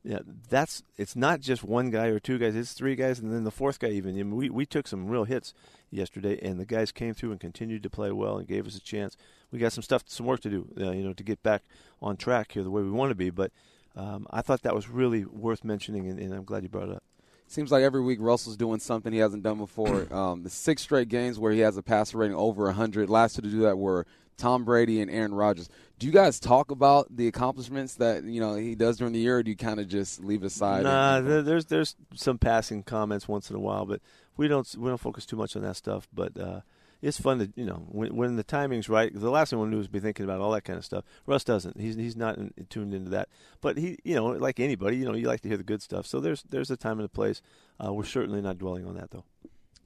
Yeah, 0.03 0.19
that's 0.49 0.83
it's 0.95 1.15
not 1.15 1.41
just 1.41 1.63
one 1.63 1.89
guy 1.89 2.07
or 2.07 2.19
two 2.19 2.37
guys; 2.37 2.55
it's 2.55 2.73
three 2.73 2.95
guys, 2.95 3.19
and 3.19 3.33
then 3.33 3.43
the 3.43 3.51
fourth 3.51 3.79
guy. 3.79 3.89
Even 3.89 4.11
I 4.11 4.23
mean, 4.23 4.35
we 4.35 4.49
we 4.49 4.65
took 4.65 4.87
some 4.87 5.07
real 5.07 5.25
hits 5.25 5.53
yesterday, 5.89 6.39
and 6.41 6.59
the 6.59 6.65
guys 6.65 6.91
came 6.91 7.13
through 7.13 7.31
and 7.31 7.39
continued 7.39 7.83
to 7.83 7.89
play 7.89 8.11
well 8.11 8.37
and 8.37 8.47
gave 8.47 8.67
us 8.67 8.77
a 8.77 8.81
chance 8.81 9.17
we 9.51 9.59
got 9.59 9.73
some 9.73 9.83
stuff, 9.83 10.03
some 10.07 10.25
work 10.25 10.41
to 10.41 10.49
do, 10.49 10.67
uh, 10.79 10.91
you 10.91 11.03
know, 11.03 11.13
to 11.13 11.23
get 11.23 11.41
back 11.43 11.63
on 12.01 12.17
track 12.17 12.51
here 12.51 12.63
the 12.63 12.69
way 12.69 12.81
we 12.81 12.91
want 12.91 13.11
to 13.11 13.15
be. 13.15 13.29
But 13.29 13.51
um, 13.95 14.27
I 14.29 14.41
thought 14.41 14.63
that 14.63 14.75
was 14.75 14.89
really 14.89 15.25
worth 15.25 15.63
mentioning, 15.63 16.07
and, 16.07 16.19
and, 16.19 16.33
I'm 16.33 16.43
glad 16.43 16.63
you 16.63 16.69
brought 16.69 16.89
it 16.89 16.95
up. 16.95 17.03
Seems 17.47 17.71
like 17.71 17.83
every 17.83 18.01
week 18.01 18.19
Russell's 18.21 18.57
doing 18.57 18.79
something 18.79 19.13
he 19.13 19.19
hasn't 19.19 19.43
done 19.43 19.57
before. 19.57 20.07
Um, 20.13 20.43
the 20.43 20.49
six 20.49 20.81
straight 20.81 21.09
games 21.09 21.39
where 21.39 21.51
he 21.51 21.59
has 21.59 21.77
a 21.77 21.83
passer 21.83 22.17
rating 22.17 22.35
over 22.35 22.65
100. 22.65 23.09
Last 23.09 23.35
two 23.35 23.41
to 23.41 23.49
do 23.49 23.61
that 23.61 23.77
were 23.77 24.05
Tom 24.37 24.63
Brady 24.63 25.01
and 25.01 25.09
Aaron 25.11 25.33
Rodgers. 25.33 25.69
Do 25.99 26.05
you 26.05 26.13
guys 26.13 26.39
talk 26.39 26.71
about 26.71 27.15
the 27.15 27.27
accomplishments 27.27 27.95
that 27.95 28.23
you 28.23 28.39
know 28.39 28.55
he 28.55 28.75
does 28.75 28.97
during 28.97 29.13
the 29.13 29.19
year, 29.19 29.39
or 29.39 29.43
do 29.43 29.49
you 29.51 29.57
kind 29.57 29.79
of 29.79 29.87
just 29.87 30.23
leave 30.23 30.43
it 30.43 30.47
aside? 30.47 30.83
Nah, 30.83 31.17
and, 31.17 31.45
there's 31.45 31.65
there's 31.65 31.95
some 32.13 32.37
passing 32.37 32.83
comments 32.83 33.27
once 33.27 33.49
in 33.49 33.55
a 33.55 33.59
while, 33.59 33.85
but 33.85 34.01
we 34.37 34.47
don't 34.47 34.73
we 34.77 34.89
don't 34.89 34.99
focus 34.99 35.25
too 35.25 35.35
much 35.35 35.55
on 35.55 35.63
that 35.63 35.75
stuff. 35.75 36.07
But 36.13 36.39
uh, 36.39 36.61
it's 37.01 37.19
fun 37.19 37.39
to 37.39 37.51
you 37.55 37.65
know 37.65 37.85
when, 37.89 38.15
when 38.15 38.35
the 38.35 38.43
timing's 38.43 38.89
right. 38.89 39.11
The 39.13 39.29
last 39.29 39.49
thing 39.49 39.59
we 39.59 39.63
want 39.63 39.71
to 39.71 39.77
do 39.77 39.81
is 39.81 39.87
be 39.87 39.99
thinking 39.99 40.23
about 40.23 40.39
all 40.39 40.51
that 40.51 40.63
kind 40.63 40.77
of 40.77 40.85
stuff. 40.85 41.03
Russ 41.25 41.43
doesn't. 41.43 41.79
He's 41.79 41.95
he's 41.95 42.15
not 42.15 42.37
in, 42.37 42.53
tuned 42.69 42.93
into 42.93 43.09
that. 43.11 43.29
But 43.61 43.77
he 43.77 43.97
you 44.03 44.15
know 44.15 44.25
like 44.27 44.59
anybody 44.59 44.97
you 44.97 45.05
know 45.05 45.15
you 45.15 45.27
like 45.27 45.41
to 45.41 45.47
hear 45.47 45.57
the 45.57 45.63
good 45.63 45.81
stuff. 45.81 46.05
So 46.05 46.19
there's 46.19 46.43
there's 46.43 46.71
a 46.71 46.77
time 46.77 46.99
and 46.99 47.05
a 47.05 47.09
place. 47.09 47.41
Uh, 47.83 47.93
we're 47.93 48.05
certainly 48.05 48.41
not 48.41 48.57
dwelling 48.57 48.85
on 48.85 48.95
that 48.95 49.11
though. 49.11 49.25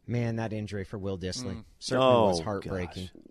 Man, 0.07 0.37
that 0.37 0.51
injury 0.51 0.83
for 0.83 0.97
Will 0.97 1.17
Dissly 1.17 1.55
mm. 1.55 1.63
certainly 1.79 2.13
oh, 2.13 2.27
was 2.29 2.41
heartbreaking. 2.41 3.09
Gosh. 3.13 3.23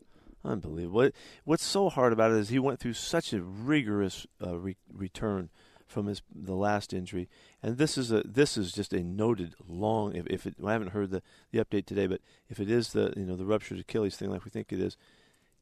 Unbelievable. 0.43 1.11
what's 1.45 1.65
so 1.65 1.91
hard 1.91 2.13
about 2.13 2.31
it 2.31 2.39
is 2.39 2.49
he 2.49 2.59
went 2.59 2.81
through 2.81 2.95
such 2.95 3.33
a 3.33 3.43
rigorous 3.43 4.27
uh, 4.45 4.57
re- 4.57 4.77
return 4.93 5.51
from 5.87 6.07
his 6.07 6.23
the 6.35 6.55
last 6.55 6.95
injury, 6.95 7.29
and 7.63 7.77
this 7.77 7.99
is 7.99 8.13
a 8.13 8.23
this 8.25 8.57
is 8.57 8.73
just 8.73 8.93
a 8.93 9.03
noted 9.03 9.55
long. 9.69 10.15
If, 10.15 10.27
if 10.29 10.47
it, 10.47 10.55
I 10.65 10.73
haven't 10.73 10.93
heard 10.93 11.11
the, 11.11 11.21
the 11.51 11.59
update 11.59 11.85
today, 11.85 12.07
but 12.07 12.21
if 12.49 12.61
it 12.61 12.71
is 12.71 12.93
the 12.93 13.13
you 13.17 13.25
know 13.25 13.37
the 13.37 13.45
ruptured 13.45 13.81
Achilles 13.81 14.17
thing 14.17 14.31
like 14.31 14.45
we 14.45 14.51
think 14.51 14.73
it 14.73 14.81
is, 14.81 14.97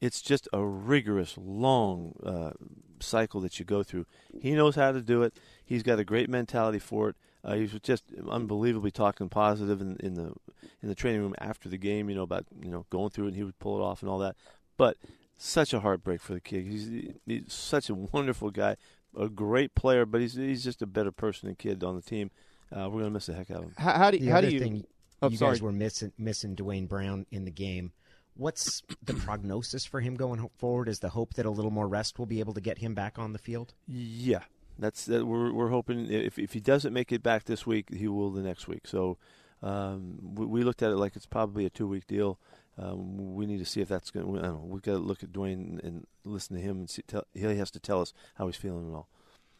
it's 0.01 0.21
just 0.21 0.47
a 0.53 0.65
rigorous 0.65 1.37
long 1.39 2.15
uh, 2.23 2.53
cycle 3.01 3.41
that 3.41 3.59
you 3.59 3.65
go 3.65 3.83
through. 3.83 4.07
He 4.41 4.53
knows 4.53 4.77
how 4.77 4.93
to 4.93 5.01
do 5.01 5.23
it. 5.23 5.35
He's 5.65 5.83
got 5.83 5.99
a 5.99 6.05
great 6.05 6.29
mentality 6.29 6.79
for 6.79 7.09
it. 7.11 7.17
Uh, 7.43 7.55
he 7.55 7.63
was 7.63 7.73
just 7.83 8.05
unbelievably 8.29 8.91
talking 8.91 9.29
positive 9.29 9.81
in, 9.81 9.97
in 10.01 10.15
the 10.15 10.35
in 10.83 10.89
the 10.89 10.95
training 10.95 11.21
room 11.21 11.35
after 11.39 11.69
the 11.69 11.79
game. 11.79 12.11
You 12.11 12.17
know 12.17 12.23
about 12.23 12.45
you 12.61 12.71
know 12.71 12.85
going 12.91 13.11
through 13.11 13.25
it, 13.25 13.29
and 13.29 13.37
he 13.37 13.45
would 13.45 13.59
pull 13.59 13.79
it 13.79 13.83
off 13.83 14.03
and 14.03 14.11
all 14.11 14.19
that. 14.19 14.37
But 14.79 14.97
such 15.37 15.75
a 15.75 15.81
heartbreak 15.81 16.23
for 16.23 16.33
the 16.33 16.41
kid. 16.41 16.65
He's, 16.65 17.13
he's 17.27 17.53
such 17.53 17.91
a 17.91 17.95
wonderful 17.95 18.51
guy, 18.51 18.77
a 19.17 19.29
great 19.29 19.75
player, 19.75 20.07
but 20.07 20.23
he's 20.23 20.35
he's 20.35 20.65
just 20.65 20.81
a 20.81 20.87
better 20.87 21.13
person 21.13 21.49
and 21.49 21.59
kid 21.59 21.85
on 21.85 21.97
the 21.97 22.03
team. 22.03 22.31
Uh, 22.75 22.89
we're 22.91 23.01
gonna 23.01 23.11
miss 23.11 23.27
the 23.27 23.35
heck 23.35 23.51
out 23.51 23.59
of 23.59 23.65
him. 23.65 23.75
How, 23.77 23.93
how 23.93 24.11
do 24.11 24.19
the 24.19 24.29
how 24.29 24.41
do 24.41 24.49
you? 24.49 24.61
Thing, 24.61 24.85
oh, 25.21 25.29
you 25.29 25.37
sorry. 25.37 25.53
guys 25.53 25.63
were 25.63 25.73
missing 25.73 26.13
missing 26.17 26.55
Duane 26.55 26.87
Brown 26.87 27.27
in 27.31 27.45
the 27.45 27.51
game. 27.51 27.93
What's 28.35 28.83
the 29.03 29.15
prognosis 29.15 29.85
for 29.85 30.01
him 30.01 30.15
going 30.15 30.49
forward? 30.59 30.89
Is 30.89 31.01
the 31.01 31.09
hope 31.09 31.35
that 31.35 31.45
a 31.45 31.51
little 31.51 31.73
more 31.73 31.89
rest 31.89 32.19
will 32.19 32.27
be 32.27 32.39
able 32.39 32.55
to 32.55 32.61
get 32.61 32.79
him 32.79 32.95
back 32.95 33.19
on 33.19 33.33
the 33.33 33.39
field? 33.39 33.75
Yeah, 33.89 34.43
that's 34.79 35.07
that. 35.07 35.27
We're 35.27 35.53
we're 35.53 35.71
hoping 35.71 36.11
if 36.11 36.39
if 36.39 36.53
he 36.53 36.61
doesn't 36.61 36.93
make 36.93 37.11
it 37.11 37.23
back 37.23 37.45
this 37.45 37.67
week, 37.67 37.93
he 37.93 38.07
will 38.07 38.31
the 38.31 38.43
next 38.43 38.69
week. 38.69 38.87
So 38.87 39.19
um, 39.63 40.19
we, 40.35 40.47
we, 40.47 40.63
looked 40.63 40.83
at 40.83 40.93
it 40.93 40.97
like 40.97 41.17
it's 41.17 41.27
probably 41.27 41.65
a 41.65 41.71
two 41.71 41.89
week 41.89 42.07
deal. 42.07 42.39
Um, 42.79 43.35
we 43.35 43.47
need 43.47 43.59
to 43.59 43.65
see 43.65 43.81
if 43.81 43.89
that's 43.89 44.11
going. 44.11 44.27
to– 44.27 44.39
I 44.41 44.47
don't 44.47 44.55
know. 44.55 44.65
We've 44.67 44.83
got 44.83 44.93
to 44.93 44.99
look 44.99 45.23
at 45.23 45.33
Duane 45.33 45.81
and 45.83 46.07
listen 46.25 46.57
to 46.57 46.63
him 46.63 46.79
and 46.79 46.91
see. 46.91 47.03
Tell, 47.03 47.25
he 47.35 47.43
has 47.43 47.71
to 47.73 47.81
tell 47.81 48.01
us 48.01 48.13
how 48.37 48.47
he's 48.47 48.57
feeling 48.57 48.87
and 48.87 48.95
all 48.95 49.09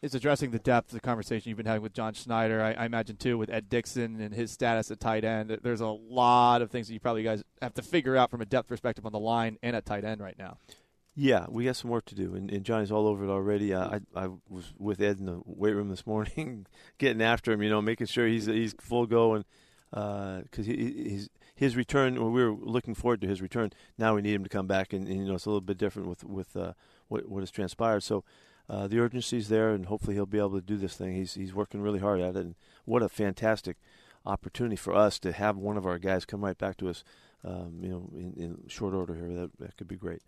is 0.01 0.15
addressing 0.15 0.51
the 0.51 0.59
depth 0.59 0.89
of 0.89 0.93
the 0.93 1.01
conversation 1.01 1.49
you've 1.49 1.57
been 1.57 1.65
having 1.65 1.81
with 1.81 1.93
John 1.93 2.13
Schneider. 2.13 2.61
I, 2.61 2.73
I, 2.73 2.85
imagine 2.85 3.17
too 3.17 3.37
with 3.37 3.49
Ed 3.49 3.69
Dickson 3.69 4.21
and 4.21 4.33
his 4.33 4.51
status 4.51 4.91
at 4.91 4.99
tight 4.99 5.25
end. 5.25 5.57
There's 5.61 5.81
a 5.81 5.87
lot 5.87 6.61
of 6.61 6.71
things 6.71 6.87
that 6.87 6.93
you 6.93 6.99
probably 6.99 7.23
guys 7.23 7.43
have 7.61 7.73
to 7.75 7.81
figure 7.81 8.15
out 8.15 8.31
from 8.31 8.41
a 8.41 8.45
depth 8.45 8.67
perspective 8.67 9.05
on 9.05 9.11
the 9.11 9.19
line 9.19 9.57
and 9.61 9.75
at 9.75 9.85
tight 9.85 10.05
end 10.05 10.21
right 10.21 10.37
now. 10.37 10.57
Yeah, 11.15 11.47
we 11.49 11.65
got 11.65 11.75
some 11.75 11.89
work 11.89 12.05
to 12.05 12.15
do, 12.15 12.33
and, 12.35 12.49
and 12.49 12.63
Johnny's 12.63 12.93
all 12.93 13.05
over 13.05 13.25
it 13.25 13.29
already. 13.29 13.73
Uh, 13.73 13.99
I 14.15 14.25
I 14.25 14.29
was 14.47 14.71
with 14.77 15.01
Ed 15.01 15.19
in 15.19 15.25
the 15.25 15.41
weight 15.43 15.73
room 15.73 15.89
this 15.89 16.07
morning, 16.07 16.65
getting 16.97 17.21
after 17.21 17.51
him, 17.51 17.61
you 17.61 17.69
know, 17.69 17.81
making 17.81 18.07
sure 18.07 18.25
he's 18.25 18.45
he's 18.45 18.73
full 18.79 19.05
go, 19.05 19.33
and 19.33 19.45
because 19.91 20.67
uh, 20.67 20.71
he, 20.71 21.09
he's 21.09 21.29
his 21.59 21.75
return. 21.75 22.15
Well, 22.15 22.31
We 22.31 22.43
were 22.43 22.53
looking 22.53 22.95
forward 22.95 23.19
to 23.21 23.27
his 23.27 23.41
return. 23.41 23.73
Now 23.97 24.15
we 24.15 24.21
need 24.21 24.33
him 24.33 24.43
to 24.43 24.49
come 24.49 24.65
back, 24.65 24.93
and, 24.93 25.07
and 25.07 25.17
you 25.17 25.25
know 25.25 25.35
it's 25.35 25.45
a 25.45 25.49
little 25.49 25.59
bit 25.61 25.77
different 25.77 26.07
with 26.07 26.23
with 26.23 26.55
uh, 26.55 26.73
what 27.09 27.27
what 27.27 27.41
has 27.41 27.51
transpired. 27.51 28.01
So 28.01 28.23
uh, 28.69 28.87
the 28.87 28.99
urgency's 28.99 29.49
there, 29.49 29.71
and 29.71 29.87
hopefully 29.87 30.15
he'll 30.15 30.25
be 30.25 30.37
able 30.37 30.51
to 30.51 30.61
do 30.61 30.77
this 30.77 30.95
thing. 30.95 31.13
He's 31.13 31.33
he's 31.33 31.53
working 31.53 31.81
really 31.81 31.99
hard 31.99 32.21
at 32.21 32.37
it, 32.37 32.39
and 32.39 32.55
what 32.85 33.03
a 33.03 33.09
fantastic 33.09 33.75
opportunity 34.25 34.77
for 34.77 34.95
us 34.95 35.19
to 35.19 35.33
have 35.33 35.57
one 35.57 35.75
of 35.75 35.85
our 35.85 35.99
guys 35.99 36.23
come 36.23 36.43
right 36.43 36.57
back 36.57 36.77
to 36.77 36.89
us, 36.89 37.03
um, 37.43 37.79
you 37.81 37.89
know, 37.89 38.09
in, 38.13 38.33
in, 38.37 38.57
short 38.67 38.93
order 38.93 39.15
here. 39.15 39.33
That 39.33 39.51
that 39.59 39.77
could 39.77 39.89
be 39.89 39.97
great. 39.97 40.21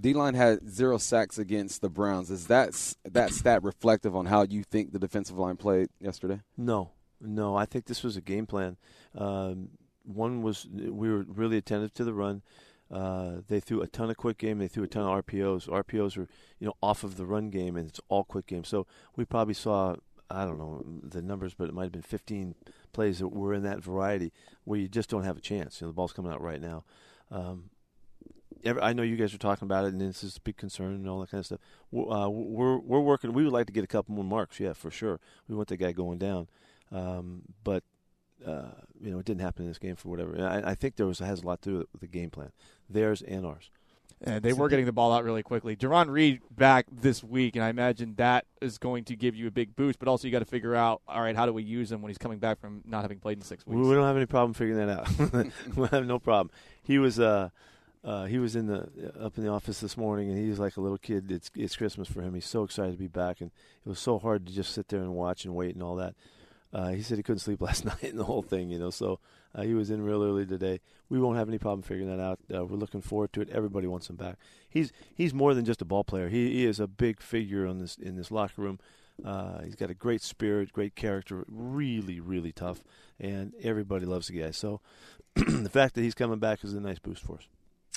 D 0.00 0.14
line 0.14 0.34
had 0.34 0.70
zero 0.70 0.98
sacks 0.98 1.38
against 1.38 1.80
the 1.80 1.88
Browns. 1.88 2.30
Is 2.30 2.46
that 2.46 2.70
that 3.04 3.32
stat 3.32 3.64
reflective 3.64 4.14
on 4.14 4.26
how 4.26 4.42
you 4.42 4.62
think 4.62 4.92
the 4.92 5.00
defensive 5.00 5.38
line 5.38 5.56
played 5.56 5.88
yesterday? 6.00 6.40
No, 6.56 6.92
no. 7.20 7.56
I 7.56 7.64
think 7.64 7.86
this 7.86 8.04
was 8.04 8.16
a 8.16 8.20
game 8.20 8.46
plan. 8.46 8.76
Um, 9.16 9.70
one 10.08 10.42
was 10.42 10.66
we 10.72 11.10
were 11.10 11.24
really 11.28 11.56
attentive 11.56 11.92
to 11.94 12.04
the 12.04 12.14
run. 12.14 12.42
Uh, 12.90 13.42
they 13.48 13.60
threw 13.60 13.82
a 13.82 13.86
ton 13.86 14.08
of 14.08 14.16
quick 14.16 14.38
game. 14.38 14.58
They 14.58 14.68
threw 14.68 14.84
a 14.84 14.88
ton 14.88 15.02
of 15.02 15.24
RPOs. 15.24 15.68
RPOs 15.68 16.16
are 16.16 16.28
you 16.58 16.66
know 16.66 16.74
off 16.82 17.04
of 17.04 17.16
the 17.16 17.26
run 17.26 17.50
game, 17.50 17.76
and 17.76 17.88
it's 17.88 18.00
all 18.08 18.24
quick 18.24 18.46
game. 18.46 18.64
So 18.64 18.86
we 19.16 19.24
probably 19.24 19.54
saw 19.54 19.96
I 20.30 20.44
don't 20.44 20.58
know 20.58 20.82
the 21.02 21.22
numbers, 21.22 21.54
but 21.54 21.68
it 21.68 21.74
might 21.74 21.84
have 21.84 21.92
been 21.92 22.02
15 22.02 22.54
plays 22.92 23.18
that 23.18 23.28
were 23.28 23.54
in 23.54 23.62
that 23.62 23.82
variety 23.82 24.32
where 24.64 24.78
you 24.78 24.88
just 24.88 25.10
don't 25.10 25.24
have 25.24 25.36
a 25.36 25.42
chance. 25.42 25.80
You 25.80 25.86
know 25.86 25.90
the 25.90 25.96
ball's 25.96 26.12
coming 26.12 26.32
out 26.32 26.40
right 26.40 26.60
now. 26.60 26.84
Um, 27.30 27.70
every, 28.64 28.82
I 28.82 28.92
know 28.92 29.02
you 29.02 29.16
guys 29.16 29.34
are 29.34 29.38
talking 29.38 29.66
about 29.66 29.84
it, 29.84 29.92
and 29.92 30.00
this 30.00 30.24
is 30.24 30.36
a 30.36 30.40
big 30.40 30.56
concern 30.56 30.94
and 30.94 31.08
all 31.08 31.20
that 31.20 31.30
kind 31.30 31.40
of 31.40 31.46
stuff. 31.46 31.60
Uh, 31.92 32.28
we're 32.30 32.78
we're 32.78 33.00
working. 33.00 33.32
We 33.32 33.44
would 33.44 33.52
like 33.52 33.66
to 33.66 33.72
get 33.72 33.84
a 33.84 33.88
couple 33.88 34.14
more 34.14 34.24
marks, 34.24 34.60
yeah, 34.60 34.72
for 34.72 34.90
sure. 34.90 35.20
We 35.48 35.54
want 35.54 35.68
the 35.68 35.76
guy 35.76 35.92
going 35.92 36.18
down, 36.18 36.48
um, 36.90 37.42
but 37.64 37.84
uh, 38.46 38.70
you 39.00 39.10
know, 39.10 39.18
it 39.18 39.26
didn't 39.26 39.40
happen 39.40 39.64
in 39.64 39.70
this 39.70 39.78
game 39.78 39.96
for 39.96 40.08
whatever. 40.08 40.40
I, 40.40 40.70
I 40.70 40.74
think 40.74 40.96
there 40.96 41.06
was 41.06 41.18
has 41.18 41.42
a 41.42 41.46
lot 41.46 41.62
to 41.62 41.70
do 41.70 41.76
with 41.92 42.00
the 42.00 42.06
game 42.06 42.30
plan, 42.30 42.52
theirs 42.88 43.22
and 43.22 43.46
ours. 43.46 43.70
And 44.20 44.42
they 44.42 44.52
were 44.52 44.68
getting 44.68 44.86
the 44.86 44.92
ball 44.92 45.12
out 45.12 45.22
really 45.22 45.44
quickly. 45.44 45.76
Jarran 45.76 46.08
Reed 46.10 46.40
back 46.50 46.86
this 46.90 47.22
week, 47.22 47.54
and 47.54 47.64
I 47.64 47.68
imagine 47.68 48.14
that 48.16 48.46
is 48.60 48.76
going 48.76 49.04
to 49.04 49.16
give 49.16 49.36
you 49.36 49.46
a 49.46 49.50
big 49.50 49.76
boost. 49.76 50.00
But 50.00 50.08
also, 50.08 50.26
you 50.26 50.32
got 50.32 50.40
to 50.40 50.44
figure 50.44 50.74
out, 50.74 51.02
all 51.06 51.22
right, 51.22 51.36
how 51.36 51.46
do 51.46 51.52
we 51.52 51.62
use 51.62 51.92
him 51.92 52.02
when 52.02 52.10
he's 52.10 52.18
coming 52.18 52.38
back 52.38 52.58
from 52.60 52.82
not 52.84 53.02
having 53.02 53.20
played 53.20 53.38
in 53.38 53.44
six 53.44 53.64
weeks? 53.64 53.86
We 53.86 53.94
don't 53.94 54.04
have 54.04 54.16
any 54.16 54.26
problem 54.26 54.54
figuring 54.54 54.84
that 54.84 54.98
out. 54.98 55.52
we 55.76 55.86
have 55.88 56.04
no 56.04 56.18
problem. 56.18 56.50
He 56.82 56.98
was 56.98 57.20
uh, 57.20 57.50
uh, 58.02 58.24
he 58.24 58.38
was 58.38 58.56
in 58.56 58.66
the 58.66 58.88
up 59.20 59.38
in 59.38 59.44
the 59.44 59.50
office 59.50 59.80
this 59.80 59.96
morning, 59.96 60.30
and 60.30 60.38
he's 60.38 60.58
like 60.58 60.76
a 60.76 60.80
little 60.80 60.98
kid. 60.98 61.30
It's 61.30 61.50
it's 61.54 61.76
Christmas 61.76 62.08
for 62.08 62.20
him. 62.20 62.34
He's 62.34 62.46
so 62.46 62.64
excited 62.64 62.92
to 62.92 62.98
be 62.98 63.06
back, 63.06 63.40
and 63.40 63.52
it 63.84 63.88
was 63.88 64.00
so 64.00 64.18
hard 64.18 64.46
to 64.46 64.52
just 64.52 64.72
sit 64.72 64.88
there 64.88 65.00
and 65.00 65.14
watch 65.14 65.44
and 65.44 65.54
wait 65.54 65.74
and 65.74 65.82
all 65.82 65.94
that. 65.96 66.14
Uh, 66.72 66.90
he 66.90 67.02
said 67.02 67.16
he 67.16 67.22
couldn't 67.22 67.40
sleep 67.40 67.60
last 67.68 67.84
night 67.84 68.02
and 68.02 68.18
the 68.18 68.24
whole 68.24 68.42
thing, 68.42 68.70
you 68.70 68.78
know. 68.78 68.90
So 68.90 69.20
uh, 69.54 69.62
he 69.62 69.74
was 69.74 69.90
in 69.90 70.02
real 70.02 70.22
early 70.22 70.46
today. 70.46 70.80
We 71.08 71.18
won't 71.18 71.38
have 71.38 71.48
any 71.48 71.58
problem 71.58 71.82
figuring 71.82 72.14
that 72.14 72.22
out. 72.22 72.38
Uh, 72.54 72.64
we're 72.64 72.76
looking 72.76 73.00
forward 73.00 73.32
to 73.34 73.40
it. 73.40 73.48
Everybody 73.50 73.86
wants 73.86 74.10
him 74.10 74.16
back. 74.16 74.36
He's 74.68 74.92
he's 75.14 75.32
more 75.32 75.54
than 75.54 75.64
just 75.64 75.82
a 75.82 75.84
ball 75.84 76.04
player. 76.04 76.28
He, 76.28 76.52
he 76.52 76.66
is 76.66 76.80
a 76.80 76.86
big 76.86 77.20
figure 77.20 77.66
in 77.66 77.78
this 77.78 77.96
in 77.96 78.16
this 78.16 78.30
locker 78.30 78.60
room. 78.62 78.78
Uh, 79.24 79.62
he's 79.62 79.74
got 79.74 79.90
a 79.90 79.94
great 79.94 80.22
spirit, 80.22 80.72
great 80.72 80.94
character, 80.94 81.44
really 81.48 82.20
really 82.20 82.52
tough, 82.52 82.84
and 83.18 83.54
everybody 83.62 84.06
loves 84.06 84.28
the 84.28 84.40
guy. 84.40 84.50
So 84.50 84.80
the 85.34 85.70
fact 85.70 85.94
that 85.94 86.02
he's 86.02 86.14
coming 86.14 86.38
back 86.38 86.62
is 86.62 86.74
a 86.74 86.80
nice 86.80 86.98
boost 86.98 87.22
for 87.22 87.36
us. 87.36 87.48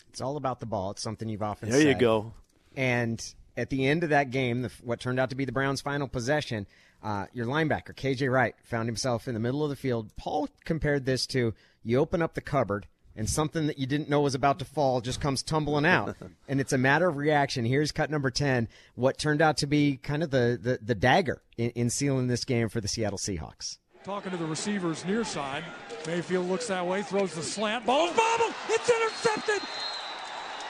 It's 0.09 0.21
all 0.21 0.35
about 0.37 0.59
the 0.59 0.65
ball. 0.65 0.91
It's 0.91 1.01
something 1.01 1.29
you've 1.29 1.43
often 1.43 1.69
there 1.69 1.79
said. 1.79 1.87
you 1.87 1.95
go. 1.95 2.33
And 2.75 3.23
at 3.55 3.69
the 3.69 3.85
end 3.85 4.03
of 4.03 4.09
that 4.09 4.31
game, 4.31 4.63
the, 4.63 4.71
what 4.83 4.99
turned 4.99 5.19
out 5.19 5.29
to 5.29 5.35
be 5.35 5.45
the 5.45 5.51
Browns' 5.51 5.81
final 5.81 6.07
possession, 6.07 6.67
uh, 7.03 7.25
your 7.34 7.46
linebacker, 7.46 7.93
KJ 7.96 8.31
Wright, 8.31 8.55
found 8.63 8.88
himself 8.88 9.27
in 9.27 9.34
the 9.34 9.39
middle 9.39 9.63
of 9.63 9.70
the 9.70 9.75
field. 9.75 10.15
Paul 10.17 10.50
compared 10.65 11.05
this 11.05 11.25
to 11.27 11.53
you 11.84 11.98
open 11.98 12.22
up 12.22 12.34
the 12.36 12.41
cupboard 12.41 12.88
and 13.15 13.29
something 13.29 13.67
that 13.67 13.77
you 13.77 13.86
didn't 13.86 14.10
know 14.10 14.22
was 14.22 14.36
about 14.36 14.60
to 14.60 14.65
fall 14.65 15.01
just 15.01 15.20
comes 15.20 15.43
tumbling 15.43 15.86
out. 15.86 16.15
and 16.48 16.62
it's 16.62 16.74
a 16.74 16.77
matter 16.77 17.08
of 17.08 17.17
reaction. 17.17 17.65
Here's 17.65 17.91
cut 17.91 18.10
number 18.10 18.31
10, 18.31 18.67
what 18.96 19.17
turned 19.17 19.41
out 19.41 19.58
to 19.58 19.67
be 19.67 19.98
kind 19.98 20.24
of 20.24 20.31
the, 20.31 20.60
the, 20.62 20.79
the 20.81 20.96
dagger 20.96 21.41
in, 21.58 21.72
in 21.72 21.89
sealing 21.89 22.27
this 22.27 22.46
game 22.46 22.70
for 22.70 22.81
the 22.81 22.88
Seattle 22.88 23.17
Seahawks. 23.17 23.77
Talking 24.03 24.31
to 24.31 24.38
the 24.38 24.46
receivers 24.46 25.05
near 25.05 25.24
side. 25.24 25.63
Mayfield 26.08 26.48
looks 26.48 26.67
that 26.67 26.86
way, 26.86 27.03
throws 27.03 27.36
the 27.36 27.43
slant. 27.43 27.86
Ball's 27.86 28.15
bobbled. 28.15 28.53
It's 28.70 28.89
intercepted. 28.89 29.62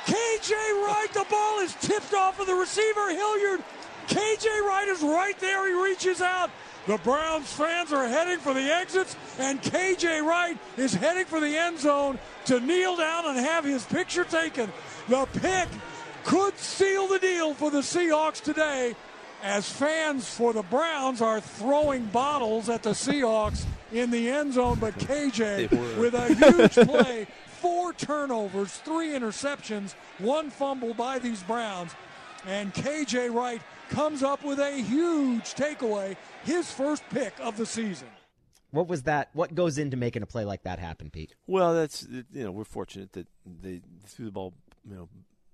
KJ 0.06 0.52
Wright, 0.86 1.14
the 1.14 1.26
ball 1.30 1.60
is 1.60 1.76
tipped 1.76 2.14
off 2.14 2.40
of 2.40 2.48
the 2.48 2.56
receiver, 2.56 3.10
Hilliard. 3.12 3.64
KJ 4.12 4.62
Wright 4.68 4.88
is 4.90 5.02
right 5.02 5.40
there. 5.40 5.66
He 5.68 5.90
reaches 5.90 6.22
out. 6.22 6.52
The 6.86 6.98
Browns 6.98 7.52
fans 7.54 7.94
are 7.94 8.08
heading 8.08 8.40
for 8.40 8.54
the 8.54 8.74
exits, 8.74 9.16
and 9.40 9.62
KJ 9.62 10.26
Wright 10.26 10.58
is 10.76 10.94
heading 10.94 11.26
for 11.26 11.40
the 11.40 11.56
end 11.56 11.80
zone 11.80 12.20
to 12.46 12.60
kneel 12.60 12.98
down 12.98 13.28
and 13.28 13.38
have 13.38 13.64
his 13.64 13.86
picture 13.86 14.26
taken. 14.26 14.70
The 15.08 15.28
pick 15.40 15.70
could 16.26 16.58
seal 16.58 17.08
the 17.08 17.20
deal 17.20 17.54
for 17.54 17.72
the 17.72 17.80
Seahawks 17.80 18.42
today 18.42 18.96
as 19.44 19.70
fans 19.70 20.28
for 20.28 20.52
the 20.52 20.64
Browns 20.64 21.22
are 21.22 21.40
throwing 21.40 22.06
bottles 22.06 22.68
at 22.68 22.84
the 22.84 22.92
Seahawks 22.92 23.64
in 23.94 24.12
the 24.12 24.30
end 24.30 24.54
zone. 24.54 24.78
But 24.82 24.98
KJ 25.00 25.98
with 25.98 26.16
a 26.16 26.34
huge 26.34 26.88
play, 26.88 27.28
four 27.46 27.94
turnovers, 27.94 28.72
three 28.72 29.12
interceptions, 29.12 29.94
one 30.18 30.50
fumble 30.50 30.94
by 30.94 31.20
these 31.20 31.42
Browns. 31.44 31.92
And 32.46 32.74
KJ 32.74 33.34
Wright 33.34 33.62
comes 33.92 34.24
up 34.24 34.44
with 34.44 34.60
a 34.60 34.72
huge 34.82 35.54
takeaway, 35.54 36.16
his 36.44 36.72
first 36.72 37.04
pick 37.10 37.34
of 37.40 37.58
the 37.58 37.66
season. 37.66 38.08
What 38.72 38.88
was 38.88 39.04
that? 39.04 39.30
What 39.34 39.54
goes 39.54 39.78
into 39.78 39.98
making 39.98 40.24
a 40.24 40.26
play 40.26 40.46
like 40.46 40.64
that 40.64 40.80
happen, 40.80 41.10
Pete? 41.10 41.36
Well, 41.46 41.76
that's 41.76 42.08
you 42.10 42.44
know 42.44 42.52
we're 42.52 42.64
fortunate 42.64 43.12
that 43.14 43.28
they 43.46 43.82
threw 44.08 44.26
the 44.26 44.32
ball 44.32 44.54
you 44.90 44.96
know 44.96 45.10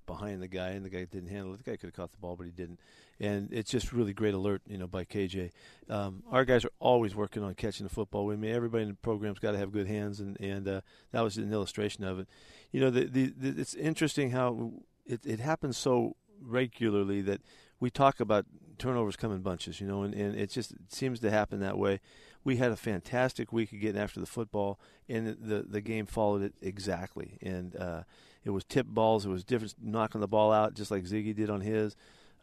behind 0.06 0.42
the 0.42 0.48
guy 0.48 0.70
and 0.70 0.86
the 0.86 0.90
guy 0.90 1.04
didn't 1.04 1.28
handle 1.28 1.54
it. 1.54 1.58
The 1.58 1.72
guy 1.72 1.78
could 1.78 1.88
have 1.88 1.94
caught 1.94 2.12
the 2.12 2.18
ball, 2.18 2.36
but 2.36 2.46
he 2.46 2.52
didn't. 2.52 2.80
And 3.20 3.52
it's 3.52 3.70
just 3.70 3.92
really 3.92 4.14
great 4.14 4.34
alert, 4.34 4.62
you 4.68 4.78
know, 4.78 4.88
by 4.88 5.04
KJ. 5.04 5.52
Um, 5.90 6.24
our 6.32 6.46
guys 6.46 6.64
are 6.64 6.72
always 6.80 7.16
working 7.16 7.44
on 7.44 7.56
catching 7.56 7.86
the 7.86 7.94
football. 7.94 8.32
I 8.32 8.36
mean, 8.36 8.54
everybody 8.54 8.84
in 8.84 8.90
the 8.90 8.96
program's 8.96 9.40
got 9.40 9.52
to 9.52 9.58
have 9.58 9.72
good 9.72 9.88
hands, 9.88 10.20
and 10.20 10.40
and 10.40 10.68
uh, 10.68 10.82
that 11.12 11.22
was 11.22 11.38
an 11.38 11.52
illustration 11.52 12.04
of 12.04 12.20
it. 12.20 12.28
You 12.72 12.82
know, 12.82 12.90
the, 12.90 13.06
the, 13.06 13.34
the 13.36 13.62
it's 13.62 13.74
interesting 13.74 14.32
how 14.32 14.74
it, 15.06 15.26
it 15.26 15.40
happens 15.40 15.78
so 15.78 16.16
regularly 16.42 17.22
that 17.22 17.42
we 17.80 17.90
talk 17.90 18.20
about 18.20 18.46
turnovers 18.78 19.16
come 19.16 19.32
in 19.32 19.42
bunches, 19.42 19.82
you 19.82 19.88
know, 19.88 20.04
and, 20.04 20.14
and 20.14 20.36
it 20.36 20.50
just 20.50 20.74
seems 20.90 21.20
to 21.20 21.32
happen 21.32 21.60
that 21.60 21.78
way. 21.78 22.00
We 22.44 22.58
had 22.58 22.72
a 22.72 22.76
fantastic 22.76 23.52
week 23.52 23.74
of 23.74 23.80
getting 23.80 24.02
after 24.02 24.20
the 24.20 24.26
football, 24.26 24.80
and 25.10 25.28
the 25.28 25.66
the 25.68 25.82
game 25.82 26.06
followed 26.06 26.42
it 26.42 26.54
exactly. 26.62 27.38
And 27.42 27.76
uh, 27.76 28.04
it 28.46 28.52
was 28.52 28.64
tip 28.64 28.88
balls, 28.88 29.26
it 29.26 29.30
was 29.30 29.44
different 29.44 29.76
knocking 29.82 30.22
the 30.22 30.28
ball 30.28 30.52
out, 30.52 30.74
just 30.74 30.92
like 30.92 31.04
Ziggy 31.04 31.36
did 31.36 31.50
on 31.50 31.62
his. 31.62 31.96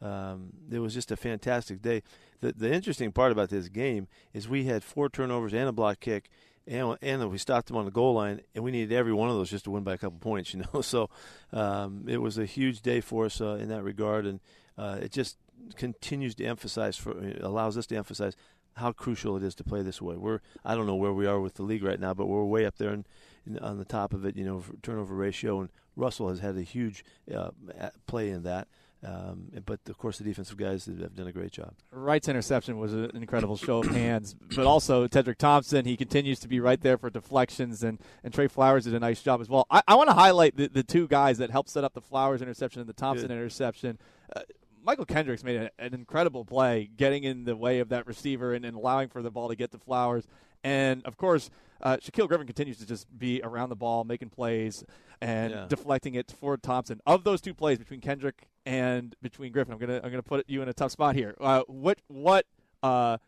Um, 0.03 0.53
it 0.71 0.81
was 0.81 0.93
just 0.93 1.11
a 1.11 1.17
fantastic 1.17 1.81
day. 1.81 2.03
The 2.41 2.53
the 2.53 2.73
interesting 2.73 3.13
part 3.13 3.33
about 3.33 3.49
this 3.49 3.69
game 3.69 4.09
is 4.33 4.49
we 4.49 4.65
had 4.65 4.85
four 4.85 5.09
turnovers 5.09 5.55
and 5.55 5.69
a 5.69 5.73
block 5.73 6.01
kick, 6.01 6.29
and 6.67 6.99
and 7.01 7.31
we 7.31 7.39
stopped 7.39 7.69
them 7.69 7.77
on 7.77 7.87
the 7.87 7.91
goal 7.91 8.15
line, 8.15 8.41
and 8.55 8.63
we 8.63 8.71
needed 8.71 8.93
every 8.93 9.15
one 9.15 9.31
of 9.31 9.37
those 9.37 9.51
just 9.51 9.65
to 9.65 9.71
win 9.71 9.85
by 9.85 9.95
a 9.95 9.99
couple 9.99 10.19
points, 10.19 10.53
you 10.53 10.61
know. 10.61 10.81
So 10.83 11.09
um, 11.53 12.05
it 12.09 12.19
was 12.19 12.37
a 12.37 12.45
huge 12.45 12.83
day 12.83 13.01
for 13.01 13.25
us 13.25 13.41
uh, 13.41 13.55
in 13.55 13.69
that 13.69 13.83
regard, 13.83 14.27
and 14.27 14.41
uh, 14.77 14.99
it 15.01 15.13
just 15.13 15.39
continues 15.77 16.35
to 16.35 16.45
emphasize 16.45 16.97
for 16.97 17.13
allows 17.41 17.79
us 17.79 17.87
to 17.87 17.97
emphasize 17.97 18.37
how 18.77 18.93
crucial 18.93 19.37
it 19.37 19.43
is 19.43 19.55
to 19.55 19.65
play 19.65 19.83
this 19.83 20.03
way. 20.03 20.17
We're 20.17 20.41
I 20.65 20.75
don't 20.75 20.87
know 20.87 20.97
where 20.97 21.13
we 21.13 21.27
are 21.27 21.41
with 21.41 21.55
the 21.55 21.63
league 21.63 21.85
right 21.85 22.01
now, 22.01 22.15
but 22.15 22.27
we're 22.27 22.45
way 22.45 22.67
up 22.67 22.77
there 22.77 22.93
in, 22.93 23.07
in, 23.47 23.59
on 23.59 23.79
the 23.79 23.85
top 23.85 24.13
of 24.13 24.25
it. 24.25 24.37
You 24.37 24.45
know, 24.45 24.65
turnover 24.83 25.15
ratio, 25.15 25.61
and 25.61 25.69
Russell 25.97 26.29
has 26.29 26.41
had 26.41 26.57
a 26.57 26.63
huge 26.63 27.05
uh, 27.35 27.51
play 28.07 28.31
in 28.31 28.43
that. 28.43 28.69
Um, 29.07 29.51
but 29.67 29.81
of 29.89 29.99
course, 29.99 30.17
the 30.17 30.25
defensive 30.25 30.57
guys 30.57 30.87
have 30.87 31.15
done 31.15 31.27
a 31.27 31.33
great 31.33 31.53
job. 31.53 31.75
Wright's 31.91 32.27
interception 32.27 32.79
was 32.79 32.95
an 32.95 33.11
incredible 33.15 33.57
show 33.59 33.81
of 33.81 33.89
hands, 33.89 34.35
but 34.57 34.67
also 34.67 35.07
Tedric 35.07 35.37
Thompson. 35.37 35.85
He 35.85 35.95
continues 35.97 36.41
to 36.41 36.49
be 36.49 36.59
right 36.59 36.81
there 36.81 36.97
for 36.97 37.11
deflections, 37.11 37.83
and, 37.83 37.99
and 38.23 38.33
Tre 38.33 38.49
Flowers 38.49 38.85
did 38.85 38.95
a 38.95 39.01
nice 39.01 39.23
job 39.23 39.43
as 39.43 39.49
well. 39.49 39.67
I, 39.71 39.83
I 39.87 39.95
want 39.97 40.09
to 40.09 40.15
highlight 40.15 40.57
the, 40.57 40.69
the 40.69 40.83
two 40.83 41.07
guys 41.07 41.37
that 41.39 41.51
helped 41.51 41.69
set 41.69 41.85
up 41.85 41.93
the 41.93 42.01
Flowers 42.01 42.41
interception 42.41 42.81
and 42.81 42.89
the 42.89 42.95
Thompson 42.95 43.29
Good. 43.29 43.35
interception. 43.35 43.99
Uh, 44.35 44.41
Mychal 44.87 45.07
Kendricks 45.07 45.43
made 45.43 45.57
a, 45.57 45.71
an 45.79 45.95
incredible 45.95 46.45
play, 46.45 46.91
getting 46.97 47.25
in 47.25 47.45
the 47.45 47.57
way 47.57 47.81
of 47.81 47.89
that 47.89 48.07
receiver 48.07 48.55
and, 48.55 48.65
and 48.65 48.77
allowing 48.77 49.09
for 49.09 49.23
the 49.23 49.31
ball 49.31 49.49
to 49.49 49.57
get 49.57 49.73
to 49.73 49.79
Flowers. 49.79 50.27
And 50.63 51.05
of 51.05 51.17
course, 51.17 51.51
uh, 51.83 51.99
Shaquill 51.99 52.29
Griffin 52.29 52.47
continues 52.47 52.79
to 52.79 52.87
just 52.87 53.07
be 53.17 53.41
around 53.43 53.69
the 53.69 53.77
ball, 53.77 54.05
making 54.05 54.31
plays 54.31 54.85
and 55.21 55.53
yeah. 55.53 55.67
deflecting 55.69 56.15
it 56.15 56.33
for 56.41 56.57
Thompson. 56.57 57.01
Of 57.07 57.25
those 57.25 57.41
two 57.41 57.55
plays 57.55 57.79
between 57.79 58.01
Kendrick 58.01 58.49
and 58.65 59.15
between 59.21 59.53
Griffin, 59.53 59.75
I'm 59.75 59.79
gonna 59.79 60.01
I'm 60.03 60.11
gonna 60.11 60.23
put 60.23 60.49
you 60.49 60.63
in 60.63 60.69
a 60.69 60.73
tough 60.73 60.93
spot 60.93 61.15
here. 61.15 61.35
Uh, 61.41 61.63
what 61.67 61.99
what 62.09 62.47
uh, 62.83 63.19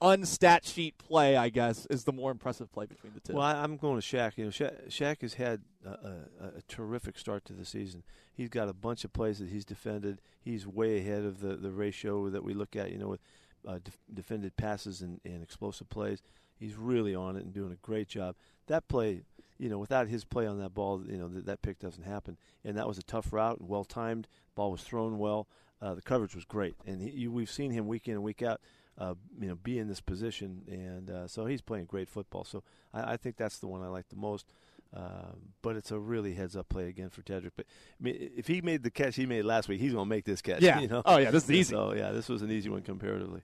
unstat 0.00 0.64
sheet 0.64 0.98
play, 0.98 1.36
I 1.36 1.48
guess, 1.48 1.86
is 1.86 2.04
the 2.04 2.12
more 2.12 2.30
impressive 2.30 2.70
play 2.72 2.86
between 2.86 3.12
the 3.14 3.20
two. 3.20 3.34
Well, 3.34 3.44
I'm 3.44 3.76
going 3.76 4.00
to 4.00 4.06
Shaq. 4.06 4.36
You 4.36 4.44
know, 4.44 4.50
Shaq, 4.50 4.88
Shaq 4.88 5.22
has 5.22 5.34
had 5.34 5.62
a, 5.84 5.90
a, 5.90 6.46
a, 6.58 6.62
terrific 6.68 7.18
start 7.18 7.44
to 7.46 7.52
the 7.52 7.64
season. 7.64 8.02
He's 8.32 8.48
got 8.48 8.68
a 8.68 8.74
bunch 8.74 9.04
of 9.04 9.12
plays 9.12 9.38
that 9.38 9.48
he's 9.48 9.64
defended. 9.64 10.20
He's 10.42 10.66
way 10.66 10.98
ahead 10.98 11.24
of 11.24 11.40
the, 11.40 11.56
the 11.56 11.70
ratio 11.70 12.28
that 12.30 12.44
we 12.44 12.52
look 12.52 12.76
at. 12.76 12.92
You 12.92 12.98
know, 12.98 13.08
with 13.08 13.20
uh, 13.66 13.78
def- 13.82 13.98
defended 14.12 14.56
passes 14.56 15.02
and, 15.02 15.20
and 15.24 15.42
explosive 15.42 15.88
plays. 15.88 16.22
He's 16.58 16.76
really 16.76 17.14
on 17.14 17.36
it 17.36 17.44
and 17.44 17.52
doing 17.52 17.72
a 17.72 17.76
great 17.76 18.08
job. 18.08 18.36
That 18.66 18.88
play, 18.88 19.22
you 19.58 19.68
know, 19.68 19.78
without 19.78 20.08
his 20.08 20.24
play 20.24 20.46
on 20.46 20.58
that 20.60 20.74
ball, 20.74 21.02
you 21.06 21.18
know, 21.18 21.28
that, 21.28 21.46
that 21.46 21.62
pick 21.62 21.78
doesn't 21.78 22.04
happen. 22.04 22.38
And 22.64 22.76
that 22.78 22.88
was 22.88 22.98
a 22.98 23.02
tough 23.02 23.32
route, 23.32 23.58
and 23.58 23.68
well 23.68 23.84
timed. 23.84 24.28
Ball 24.54 24.70
was 24.70 24.82
thrown 24.82 25.18
well. 25.18 25.48
Uh, 25.80 25.94
the 25.94 26.02
coverage 26.02 26.34
was 26.34 26.46
great, 26.46 26.74
and 26.86 27.02
he, 27.02 27.10
you, 27.10 27.30
we've 27.30 27.50
seen 27.50 27.70
him 27.70 27.86
week 27.86 28.08
in 28.08 28.14
and 28.14 28.22
week 28.22 28.42
out. 28.42 28.62
Uh, 28.98 29.14
you 29.38 29.46
know, 29.46 29.54
be 29.54 29.78
in 29.78 29.88
this 29.88 30.00
position, 30.00 30.62
and 30.68 31.10
uh, 31.10 31.28
so 31.28 31.44
he's 31.44 31.60
playing 31.60 31.84
great 31.84 32.08
football. 32.08 32.44
So 32.44 32.62
I, 32.94 33.12
I 33.12 33.16
think 33.18 33.36
that's 33.36 33.58
the 33.58 33.66
one 33.66 33.82
I 33.82 33.88
like 33.88 34.08
the 34.08 34.16
most. 34.16 34.46
Um, 34.94 35.52
but 35.62 35.76
it's 35.76 35.90
a 35.90 35.98
really 35.98 36.32
heads 36.32 36.56
up 36.56 36.68
play 36.68 36.88
again 36.88 37.10
for 37.10 37.22
Tedric. 37.22 37.52
But 37.56 37.66
I 38.00 38.02
mean, 38.02 38.30
if 38.36 38.46
he 38.46 38.62
made 38.62 38.82
the 38.82 38.90
catch 38.90 39.16
he 39.16 39.26
made 39.26 39.42
last 39.44 39.68
week, 39.68 39.80
he's 39.80 39.92
going 39.92 40.06
to 40.06 40.08
make 40.08 40.24
this 40.24 40.40
catch. 40.40 40.62
Yeah. 40.66 40.80
You 40.80 40.88
know? 40.88 41.02
Oh 41.04 41.18
yeah, 41.18 41.30
this 41.30 41.44
is 41.44 41.50
easy. 41.50 41.74
So 41.74 41.92
yeah, 41.92 42.12
this 42.12 42.28
was 42.28 42.42
an 42.42 42.50
easy 42.50 42.68
one 42.68 42.82
comparatively. 42.82 43.42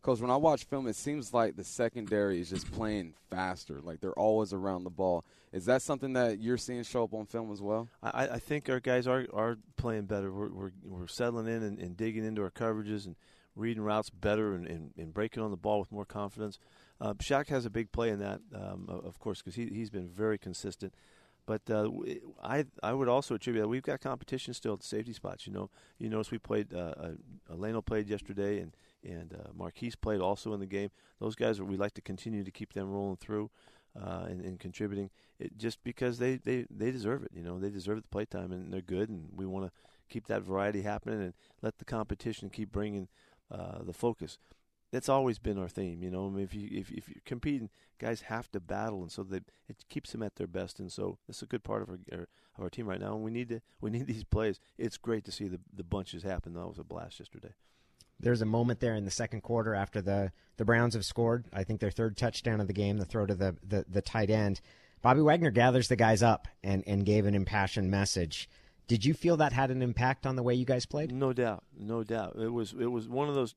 Because 0.00 0.20
when 0.20 0.30
I 0.30 0.36
watch 0.36 0.64
film, 0.64 0.86
it 0.86 0.96
seems 0.96 1.32
like 1.32 1.56
the 1.56 1.64
secondary 1.64 2.38
is 2.38 2.50
just 2.50 2.70
playing 2.70 3.14
faster. 3.30 3.80
Like 3.82 4.00
they're 4.00 4.18
always 4.18 4.52
around 4.52 4.84
the 4.84 4.90
ball. 4.90 5.24
Is 5.50 5.64
that 5.64 5.80
something 5.80 6.12
that 6.12 6.40
you're 6.40 6.58
seeing 6.58 6.82
show 6.82 7.04
up 7.04 7.14
on 7.14 7.24
film 7.24 7.50
as 7.50 7.62
well? 7.62 7.88
I, 8.02 8.28
I 8.28 8.38
think 8.38 8.68
our 8.68 8.80
guys 8.80 9.06
are 9.06 9.26
are 9.32 9.56
playing 9.76 10.04
better. 10.04 10.30
We're 10.30 10.50
we're, 10.50 10.72
we're 10.84 11.06
settling 11.06 11.46
in 11.46 11.62
and, 11.62 11.78
and, 11.78 11.96
digging 11.96 12.24
into 12.24 12.42
our 12.42 12.50
coverages 12.50 13.06
and 13.06 13.16
reading 13.56 13.82
routes 13.82 14.10
better 14.10 14.54
and, 14.54 14.66
and, 14.66 14.90
and 14.96 15.14
breaking 15.14 15.42
on 15.42 15.50
the 15.50 15.56
ball 15.56 15.78
with 15.78 15.92
more 15.92 16.04
confidence. 16.04 16.58
Uh, 17.00 17.14
Shaq 17.14 17.48
has 17.48 17.64
a 17.64 17.70
big 17.70 17.92
play 17.92 18.10
in 18.10 18.18
that, 18.20 18.40
um, 18.54 18.86
of 18.88 19.18
course, 19.18 19.40
because 19.40 19.54
he 19.54 19.66
he's 19.66 19.90
been 19.90 20.08
very 20.08 20.38
consistent. 20.38 20.94
But 21.46 21.68
uh, 21.68 21.90
I 22.42 22.64
I 22.82 22.94
would 22.94 23.08
also 23.08 23.34
attribute 23.34 23.62
that 23.62 23.68
we've 23.68 23.82
got 23.82 24.00
competition 24.00 24.54
still 24.54 24.74
at 24.74 24.80
the 24.80 24.86
safety 24.86 25.12
spots. 25.12 25.46
You 25.46 25.52
know, 25.52 25.70
you 25.98 26.08
notice 26.08 26.30
we 26.30 26.38
played 26.38 26.72
uh, 26.72 26.94
uh, 27.50 27.80
played 27.82 28.08
yesterday 28.08 28.60
and 28.60 28.74
and 29.04 29.34
uh, 29.34 29.48
Marquise 29.54 29.96
played 29.96 30.20
also 30.20 30.54
in 30.54 30.60
the 30.60 30.66
game. 30.66 30.90
Those 31.20 31.34
guys, 31.34 31.60
we 31.60 31.76
like 31.76 31.94
to 31.94 32.00
continue 32.00 32.44
to 32.44 32.50
keep 32.50 32.72
them 32.72 32.90
rolling 32.90 33.16
through 33.16 33.50
uh, 34.00 34.24
and, 34.28 34.40
and, 34.40 34.58
contributing, 34.58 35.10
it, 35.38 35.56
just 35.56 35.82
because 35.84 36.18
they, 36.18 36.36
they, 36.36 36.66
they 36.70 36.90
deserve 36.90 37.22
it. 37.22 37.30
You 37.34 37.42
know, 37.42 37.58
they 37.58 37.70
deserve 37.70 38.02
the 38.02 38.08
play 38.08 38.24
time, 38.24 38.50
and 38.50 38.72
they're 38.72 38.80
good, 38.80 39.08
and 39.08 39.28
we 39.34 39.46
want 39.46 39.66
to 39.66 39.72
keep 40.08 40.26
that 40.26 40.42
variety 40.42 40.82
happening 40.82 41.22
and 41.22 41.34
let 41.62 41.78
the 41.78 41.84
competition 41.84 42.50
keep 42.50 42.72
bringing 42.72 43.08
uh, 43.50 43.82
the 43.82 43.92
focus. 43.92 44.38
That's 44.92 45.08
always 45.08 45.38
been 45.38 45.58
our 45.58 45.68
theme. 45.68 46.02
You 46.02 46.10
know, 46.10 46.26
I 46.26 46.30
mean, 46.30 46.44
if 46.44 46.54
you 46.54 46.68
if, 46.70 46.90
if 46.90 47.08
you're 47.08 47.22
competing, 47.24 47.68
guys 47.98 48.22
have 48.22 48.50
to 48.52 48.60
battle, 48.60 49.02
and 49.02 49.10
so 49.10 49.26
it 49.30 49.44
keeps 49.88 50.12
them 50.12 50.22
at 50.22 50.36
their 50.36 50.46
best. 50.46 50.78
And 50.78 50.92
so 50.92 51.18
it's 51.28 51.42
a 51.42 51.46
good 51.46 51.64
part 51.64 51.82
of 51.82 51.90
our, 51.90 51.98
our 52.12 52.28
of 52.56 52.62
our 52.62 52.70
team 52.70 52.86
right 52.86 53.00
now. 53.00 53.14
And 53.14 53.24
we 53.24 53.32
need 53.32 53.48
to 53.48 53.60
we 53.80 53.90
need 53.90 54.06
these 54.08 54.24
plays. 54.24 54.60
It's 54.78 54.96
great 54.96 55.24
to 55.24 55.32
see 55.32 55.48
the 55.48 55.60
the 55.72 55.84
bunches 55.84 56.22
happen. 56.22 56.54
That 56.54 56.68
was 56.68 56.78
a 56.78 56.84
blast 56.84 57.18
yesterday. 57.18 57.54
There's 58.20 58.42
a 58.42 58.46
moment 58.46 58.80
there 58.80 58.94
in 58.94 59.04
the 59.04 59.10
second 59.10 59.42
quarter 59.42 59.74
after 59.74 60.00
the, 60.00 60.32
the 60.56 60.64
Browns 60.64 60.94
have 60.94 61.04
scored. 61.04 61.46
I 61.52 61.64
think 61.64 61.80
their 61.80 61.90
third 61.90 62.16
touchdown 62.16 62.60
of 62.60 62.66
the 62.66 62.72
game, 62.72 62.96
the 62.96 63.04
throw 63.04 63.26
to 63.26 63.34
the, 63.34 63.56
the, 63.66 63.84
the 63.88 64.02
tight 64.02 64.30
end. 64.30 64.60
Bobby 65.02 65.20
Wagner 65.20 65.50
gathers 65.50 65.88
the 65.88 65.96
guys 65.96 66.22
up 66.22 66.48
and, 66.62 66.82
and 66.86 67.04
gave 67.04 67.26
an 67.26 67.34
impassioned 67.34 67.90
message. 67.90 68.48
Did 68.86 69.04
you 69.04 69.14
feel 69.14 69.38
that 69.38 69.52
had 69.52 69.70
an 69.70 69.80
impact 69.80 70.26
on 70.26 70.36
the 70.36 70.42
way 70.42 70.54
you 70.54 70.66
guys 70.66 70.84
played? 70.84 71.10
No 71.10 71.32
doubt, 71.32 71.64
no 71.78 72.04
doubt. 72.04 72.36
It 72.38 72.52
was 72.52 72.74
it 72.78 72.86
was 72.86 73.08
one 73.08 73.28
of 73.28 73.34
those. 73.34 73.54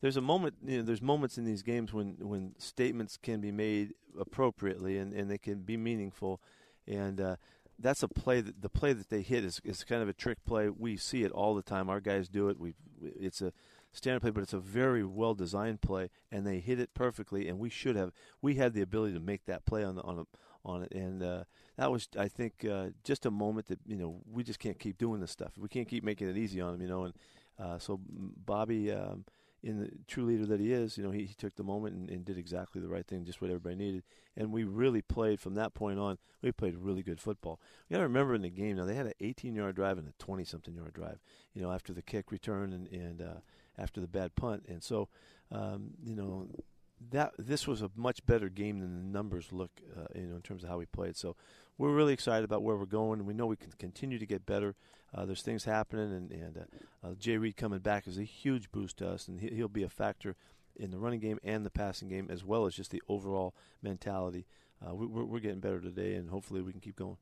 There's 0.00 0.16
a 0.16 0.20
moment. 0.20 0.54
You 0.64 0.78
know, 0.78 0.82
there's 0.84 1.02
moments 1.02 1.36
in 1.36 1.44
these 1.44 1.62
games 1.62 1.92
when 1.92 2.16
when 2.20 2.54
statements 2.58 3.16
can 3.16 3.40
be 3.40 3.50
made 3.50 3.94
appropriately 4.18 4.98
and, 4.98 5.12
and 5.12 5.30
they 5.30 5.38
can 5.38 5.62
be 5.62 5.76
meaningful, 5.76 6.40
and 6.86 7.20
uh, 7.20 7.36
that's 7.78 8.02
a 8.02 8.08
play 8.08 8.40
that 8.40 8.62
the 8.62 8.68
play 8.68 8.92
that 8.92 9.08
they 9.08 9.22
hit 9.22 9.44
is, 9.44 9.60
is 9.64 9.84
kind 9.84 10.02
of 10.02 10.08
a 10.08 10.12
trick 10.12 10.44
play. 10.44 10.68
We 10.68 10.96
see 10.96 11.24
it 11.24 11.32
all 11.32 11.54
the 11.54 11.62
time. 11.62 11.88
Our 11.88 12.00
guys 12.00 12.28
do 12.28 12.48
it. 12.48 12.58
We 12.58 12.74
it's 13.00 13.40
a 13.42 13.52
standard 13.92 14.20
play, 14.20 14.30
but 14.30 14.42
it's 14.42 14.52
a 14.52 14.60
very 14.60 15.04
well 15.04 15.34
designed 15.34 15.80
play, 15.80 16.10
and 16.30 16.46
they 16.46 16.60
hit 16.60 16.80
it 16.80 16.94
perfectly. 16.94 17.48
And 17.48 17.58
we 17.58 17.70
should 17.70 17.96
have 17.96 18.12
we 18.42 18.56
had 18.56 18.74
the 18.74 18.82
ability 18.82 19.14
to 19.14 19.20
make 19.20 19.44
that 19.46 19.64
play 19.64 19.84
on 19.84 19.94
the 19.96 20.02
on 20.02 20.18
a, 20.20 20.24
on 20.64 20.82
it, 20.82 20.92
and 20.92 21.22
uh, 21.22 21.44
that 21.76 21.90
was 21.90 22.08
I 22.18 22.28
think 22.28 22.64
uh, 22.64 22.88
just 23.04 23.26
a 23.26 23.30
moment 23.30 23.66
that 23.68 23.80
you 23.86 23.96
know 23.96 24.20
we 24.30 24.42
just 24.42 24.58
can't 24.58 24.78
keep 24.78 24.98
doing 24.98 25.20
this 25.20 25.30
stuff. 25.30 25.52
We 25.58 25.68
can't 25.68 25.88
keep 25.88 26.04
making 26.04 26.28
it 26.28 26.36
easy 26.36 26.60
on 26.60 26.72
them, 26.72 26.82
you 26.82 26.88
know. 26.88 27.04
And 27.04 27.14
uh, 27.58 27.78
so 27.78 28.00
Bobby. 28.08 28.92
Um, 28.92 29.24
in 29.60 29.80
the 29.80 29.90
true 30.06 30.24
leader 30.24 30.46
that 30.46 30.60
he 30.60 30.72
is, 30.72 30.96
you 30.96 31.02
know, 31.02 31.10
he, 31.10 31.24
he 31.24 31.34
took 31.34 31.56
the 31.56 31.64
moment 31.64 31.96
and, 31.96 32.08
and, 32.10 32.24
did 32.24 32.38
exactly 32.38 32.80
the 32.80 32.86
right 32.86 33.04
thing, 33.04 33.24
just 33.24 33.40
what 33.40 33.50
everybody 33.50 33.74
needed. 33.74 34.04
And 34.36 34.52
we 34.52 34.62
really 34.62 35.02
played 35.02 35.40
from 35.40 35.54
that 35.54 35.74
point 35.74 35.98
on. 35.98 36.18
We 36.42 36.52
played 36.52 36.76
really 36.76 37.02
good 37.02 37.20
football. 37.20 37.60
You 37.88 37.94
got 37.94 37.98
to 37.98 38.04
remember 38.04 38.36
in 38.36 38.42
the 38.42 38.50
game 38.50 38.76
now 38.76 38.84
they 38.84 38.94
had 38.94 39.06
an 39.06 39.14
18-yard 39.20 39.74
drive 39.74 39.98
and 39.98 40.06
a 40.06 40.24
20-something 40.24 40.76
yard 40.76 40.92
drive. 40.92 41.18
You 41.54 41.62
know, 41.62 41.72
after 41.72 41.92
the 41.92 42.02
kick 42.02 42.30
return 42.30 42.72
and 42.72 42.86
and 42.86 43.20
uh, 43.20 43.40
after 43.78 44.00
the 44.00 44.08
bad 44.08 44.34
punt. 44.34 44.64
And 44.68 44.82
so, 44.82 45.08
um, 45.50 45.92
you 46.04 46.14
know, 46.14 46.48
that 47.10 47.32
this 47.38 47.66
was 47.66 47.82
a 47.82 47.90
much 47.96 48.24
better 48.26 48.48
game 48.48 48.80
than 48.80 48.96
the 48.96 49.18
numbers 49.18 49.52
look, 49.52 49.70
uh, 49.96 50.06
you 50.14 50.26
know, 50.26 50.36
in 50.36 50.42
terms 50.42 50.64
of 50.64 50.70
how 50.70 50.78
we 50.78 50.86
played. 50.86 51.16
So 51.16 51.36
we're 51.76 51.94
really 51.94 52.12
excited 52.12 52.44
about 52.44 52.62
where 52.62 52.76
we're 52.76 52.86
going. 52.86 53.24
We 53.24 53.34
know 53.34 53.46
we 53.46 53.56
can 53.56 53.72
continue 53.78 54.18
to 54.18 54.26
get 54.26 54.46
better. 54.46 54.74
Uh, 55.14 55.24
there's 55.24 55.42
things 55.42 55.64
happening, 55.64 56.12
and, 56.12 56.30
and 56.32 56.58
uh, 56.58 57.06
uh, 57.06 57.14
Jay 57.14 57.38
Reed 57.38 57.56
coming 57.56 57.78
back 57.78 58.06
is 58.06 58.18
a 58.18 58.24
huge 58.24 58.70
boost 58.70 58.98
to 58.98 59.08
us, 59.08 59.26
and 59.28 59.40
he, 59.40 59.60
will 59.60 59.68
be 59.68 59.82
a 59.82 59.88
factor 59.88 60.36
in 60.76 60.90
the 60.90 60.98
running 60.98 61.20
game 61.20 61.38
and 61.42 61.64
the 61.64 61.70
passing 61.70 62.08
game, 62.08 62.28
as 62.30 62.44
well 62.44 62.66
as 62.66 62.74
just 62.74 62.90
the 62.90 63.02
overall 63.08 63.54
mentality. 63.82 64.46
Uh, 64.86 64.94
we, 64.94 65.06
we're 65.06 65.40
getting 65.40 65.60
better 65.60 65.80
today, 65.80 66.14
and 66.14 66.28
hopefully 66.28 66.60
we 66.60 66.72
can 66.72 66.80
keep 66.80 66.96
going 66.96 67.16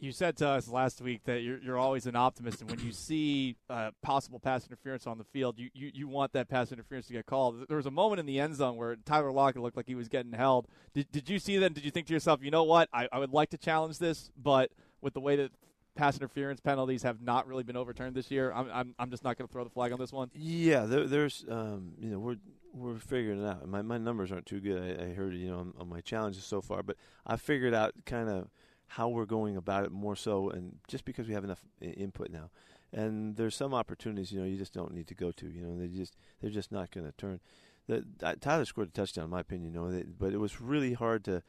you 0.00 0.12
said 0.12 0.36
to 0.36 0.48
us 0.48 0.68
last 0.68 1.00
week 1.00 1.24
that 1.24 1.42
you're, 1.42 1.58
you're 1.58 1.76
always 1.76 2.06
an 2.06 2.14
optimist, 2.14 2.60
and 2.60 2.70
when 2.70 2.78
you 2.78 2.92
see 2.92 3.56
uh, 3.68 3.90
possible 4.00 4.38
pass 4.38 4.64
interference 4.64 5.06
on 5.06 5.18
the 5.18 5.24
field, 5.24 5.58
you, 5.58 5.70
you, 5.74 5.90
you 5.92 6.08
want 6.08 6.32
that 6.34 6.48
pass 6.48 6.70
interference 6.70 7.08
to 7.08 7.12
get 7.12 7.26
called. 7.26 7.66
There 7.68 7.76
was 7.76 7.86
a 7.86 7.90
moment 7.90 8.20
in 8.20 8.26
the 8.26 8.38
end 8.38 8.54
zone 8.54 8.76
where 8.76 8.94
Tyler 9.04 9.32
Lockett 9.32 9.60
looked 9.60 9.76
like 9.76 9.88
he 9.88 9.96
was 9.96 10.08
getting 10.08 10.32
held. 10.32 10.68
Did, 10.94 11.10
did 11.10 11.28
you 11.28 11.40
see 11.40 11.56
that? 11.58 11.74
Did 11.74 11.84
you 11.84 11.90
think 11.90 12.06
to 12.06 12.12
yourself, 12.12 12.40
you 12.42 12.50
know 12.52 12.62
what? 12.62 12.88
I, 12.92 13.08
I 13.10 13.18
would 13.18 13.32
like 13.32 13.50
to 13.50 13.58
challenge 13.58 13.98
this, 13.98 14.30
but 14.36 14.70
with 15.00 15.14
the 15.14 15.20
way 15.20 15.34
that 15.36 15.50
pass 15.96 16.16
interference 16.16 16.60
penalties 16.60 17.02
have 17.02 17.20
not 17.20 17.48
really 17.48 17.64
been 17.64 17.76
overturned 17.76 18.14
this 18.14 18.30
year, 18.30 18.52
I'm, 18.52 18.70
I'm, 18.72 18.94
I'm 19.00 19.10
just 19.10 19.24
not 19.24 19.36
going 19.36 19.48
to 19.48 19.52
throw 19.52 19.64
the 19.64 19.70
flag 19.70 19.90
on 19.92 19.98
this 19.98 20.12
one. 20.12 20.30
Yeah, 20.32 20.84
there, 20.84 21.08
there's, 21.08 21.44
um, 21.50 21.94
you 22.00 22.10
know, 22.10 22.20
we're 22.20 22.36
we're 22.72 22.98
figuring 22.98 23.42
it 23.42 23.48
out. 23.48 23.68
My 23.68 23.82
my 23.82 23.98
numbers 23.98 24.30
aren't 24.30 24.46
too 24.46 24.60
good. 24.60 25.00
I, 25.00 25.06
I 25.06 25.14
heard, 25.14 25.34
you 25.34 25.48
know, 25.50 25.58
on, 25.58 25.74
on 25.76 25.88
my 25.88 26.00
challenges 26.02 26.44
so 26.44 26.60
far, 26.60 26.84
but 26.84 26.96
I 27.26 27.36
figured 27.36 27.74
out 27.74 27.94
kind 28.06 28.28
of– 28.28 28.48
how 28.88 29.08
we're 29.08 29.26
going 29.26 29.56
about 29.56 29.84
it 29.84 29.92
more 29.92 30.16
so, 30.16 30.50
and 30.50 30.78
just 30.88 31.04
because 31.04 31.28
we 31.28 31.34
have 31.34 31.44
enough 31.44 31.62
I- 31.82 31.86
input 31.86 32.30
now. 32.30 32.50
And 32.92 33.36
there's 33.36 33.54
some 33.54 33.74
opportunities, 33.74 34.32
you 34.32 34.40
know, 34.40 34.46
you 34.46 34.56
just 34.56 34.72
don't 34.72 34.94
need 34.94 35.06
to 35.08 35.14
go 35.14 35.30
to. 35.32 35.46
You 35.46 35.62
know, 35.62 35.78
they 35.78 35.88
just 35.88 36.16
they're 36.40 36.50
just 36.50 36.72
not 36.72 36.90
going 36.90 37.06
to 37.06 37.12
turn. 37.12 37.40
The, 37.86 38.04
uh, 38.22 38.34
Tyler 38.40 38.64
scored 38.64 38.88
a 38.88 38.90
touchdown, 38.92 39.24
in 39.24 39.30
my 39.30 39.40
opinion. 39.40 39.72
You 39.72 39.80
know, 39.80 39.90
they, 39.90 40.02
but 40.02 40.32
it 40.32 40.38
was 40.38 40.60
really 40.60 40.94
hard 40.94 41.24
to. 41.24 41.42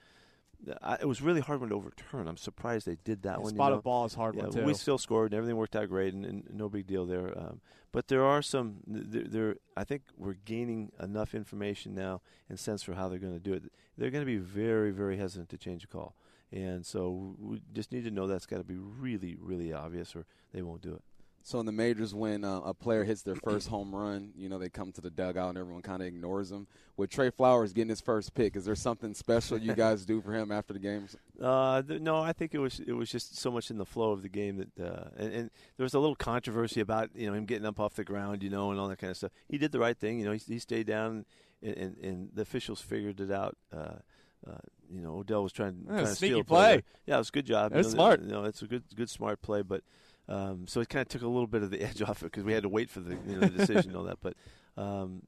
I, 0.82 0.96
it 0.96 1.08
was 1.08 1.22
really 1.22 1.42
hard 1.42 1.60
one 1.60 1.70
to 1.70 1.76
overturn. 1.76 2.28
I'm 2.28 2.38
surprised 2.38 2.86
they 2.86 2.98
did 3.04 3.24
that 3.24 3.38
yeah, 3.38 3.44
one. 3.44 3.54
Spot 3.54 3.68
you 3.68 3.72
know? 3.72 3.78
of 3.78 3.84
ball 3.84 4.06
is 4.06 4.14
hard 4.14 4.36
yeah, 4.36 4.44
one 4.44 4.52
too. 4.52 4.64
We 4.64 4.74
still 4.74 4.98
scored, 4.98 5.32
and 5.32 5.38
everything 5.38 5.56
worked 5.56 5.76
out 5.76 5.90
great, 5.90 6.14
and, 6.14 6.26
and 6.26 6.44
no 6.54 6.70
big 6.70 6.88
deal 6.88 7.06
there. 7.06 7.38
Um, 7.38 7.62
but 7.92 8.08
there 8.08 8.24
are 8.24 8.42
some. 8.42 8.78
There, 8.86 9.24
there, 9.24 9.56
I 9.78 9.84
think 9.84 10.04
we're 10.18 10.34
gaining 10.34 10.92
enough 11.02 11.34
information 11.34 11.96
now 11.96 12.22
and 12.50 12.60
sense 12.60 12.84
for 12.84 12.94
how 12.94 13.08
they're 13.10 13.20
going 13.20 13.34
to 13.34 13.40
do 13.40 13.54
it. 13.54 13.64
They're 13.98 14.12
going 14.12 14.26
to 14.26 14.32
be 14.32 14.38
very, 14.38 14.92
very 14.92 15.18
hesitant 15.18 15.50
to 15.50 15.58
change 15.58 15.84
a 15.84 15.88
call. 15.88 16.16
And 16.52 16.86
so 16.86 17.36
we 17.40 17.62
just 17.74 17.92
need 17.92 18.04
to 18.06 18.12
know 18.12 18.28
that's 18.28 18.46
got 18.46 18.58
to 18.58 18.64
be 18.64 18.78
really, 18.78 19.38
really 19.40 19.72
obvious, 19.72 20.16
or 20.16 20.26
they 20.52 20.62
won't 20.62 20.82
do 20.82 20.94
it. 20.94 21.04
So 21.50 21.60
in 21.60 21.66
the 21.66 21.72
majors, 21.72 22.14
when 22.14 22.44
uh, 22.44 22.60
a 22.60 22.76
player 22.76 23.04
hits 23.04 23.24
their 23.24 23.34
first 23.34 23.70
home 23.70 23.96
run, 23.96 24.34
you 24.38 24.50
know 24.50 24.60
they 24.60 24.70
come 24.70 24.92
to 24.92 25.02
the 25.02 25.10
dugout 25.10 25.50
and 25.50 25.58
everyone 25.58 25.82
kind 25.82 26.00
of 26.00 26.08
ignores 26.08 26.52
them. 26.52 26.68
With 26.96 27.10
Tre 27.10 27.32
Flowers 27.32 27.74
getting 27.74 27.90
his 27.90 28.02
first 28.02 28.36
pick, 28.36 28.56
is 28.56 28.66
there 28.66 28.76
something 28.76 29.16
special 29.16 29.58
you 29.58 29.74
guys 29.74 30.06
do 30.06 30.22
for 30.22 30.32
him 30.32 30.52
after 30.52 30.74
the 30.74 30.80
games? 30.80 31.18
Uh, 31.40 31.82
th- 31.82 32.02
no, 32.02 32.18
I 32.18 32.34
think 32.34 32.54
it 32.54 32.58
was 32.58 32.82
it 32.82 32.92
was 32.92 33.10
just 33.10 33.38
so 33.38 33.50
much 33.50 33.72
in 33.72 33.78
the 33.78 33.86
flow 33.86 34.12
of 34.12 34.24
the 34.24 34.28
game 34.28 34.58
that, 34.58 34.86
uh, 34.86 35.08
and, 35.16 35.34
and 35.34 35.52
there 35.78 35.86
was 35.86 35.94
a 35.94 36.00
little 36.00 36.14
controversy 36.14 36.82
about 36.82 37.12
you 37.16 37.28
know 37.28 37.34
him 37.34 37.46
getting 37.46 37.66
up 37.66 37.80
off 37.80 37.94
the 37.94 38.04
ground, 38.04 38.44
you 38.44 38.50
know, 38.50 38.72
and 38.72 38.80
all 38.80 38.90
that 38.90 39.00
kind 39.00 39.12
of 39.12 39.16
stuff. 39.16 39.32
He 39.48 39.58
did 39.58 39.72
the 39.72 39.80
right 39.80 39.98
thing, 39.98 40.20
you 40.20 40.26
know. 40.26 40.34
He, 40.34 40.42
he 40.46 40.60
stayed 40.60 40.86
down, 40.86 41.24
and, 41.64 41.78
and, 41.78 41.98
and 42.04 42.30
the 42.34 42.42
officials 42.42 42.82
figured 42.82 43.22
it 43.22 43.32
out. 43.32 43.56
Uh, 43.74 44.00
uh, 44.46 44.58
you 44.92 45.02
know, 45.02 45.20
Odell 45.20 45.44
was 45.44 45.54
trying, 45.54 45.86
Yeah, 45.86 45.94
trying 45.94 46.06
to 46.08 46.16
sneaky 46.16 46.34
steal 46.34 46.42
a 46.42 46.44
play. 46.44 46.84
Yeah, 47.06 47.16
it 47.16 47.20
was 47.20 47.30
a 47.30 47.32
good 47.32 47.46
job. 47.46 47.72
It 47.72 47.78
was 47.78 47.88
you 47.88 47.92
know, 47.94 47.96
smart. 47.96 48.22
You 48.22 48.32
know, 48.32 48.44
it's 48.44 48.62
a 48.62 48.68
good, 48.68 48.84
good 48.96 49.10
smart 49.10 49.42
play, 49.42 49.62
but 49.62 49.82
um, 50.30 50.66
so 50.68 50.80
it 50.80 50.88
kind 50.90 51.02
of 51.02 51.10
took 51.10 51.24
a 51.24 51.28
little 51.28 51.48
bit 51.48 51.64
of 51.64 51.72
the 51.72 51.82
edge 51.88 52.02
off 52.02 52.22
it 52.22 52.26
because 52.26 52.44
we 52.44 52.54
had 52.54 52.64
to 52.64 52.70
wait 52.70 52.90
for 52.90 53.02
the 53.02 53.18
you 53.28 53.36
know, 53.36 53.40
the 53.42 53.50
decision 53.50 53.90
and 53.92 53.96
all 53.98 54.04
that. 54.04 54.20
But 54.22 54.36
um, 54.78 55.24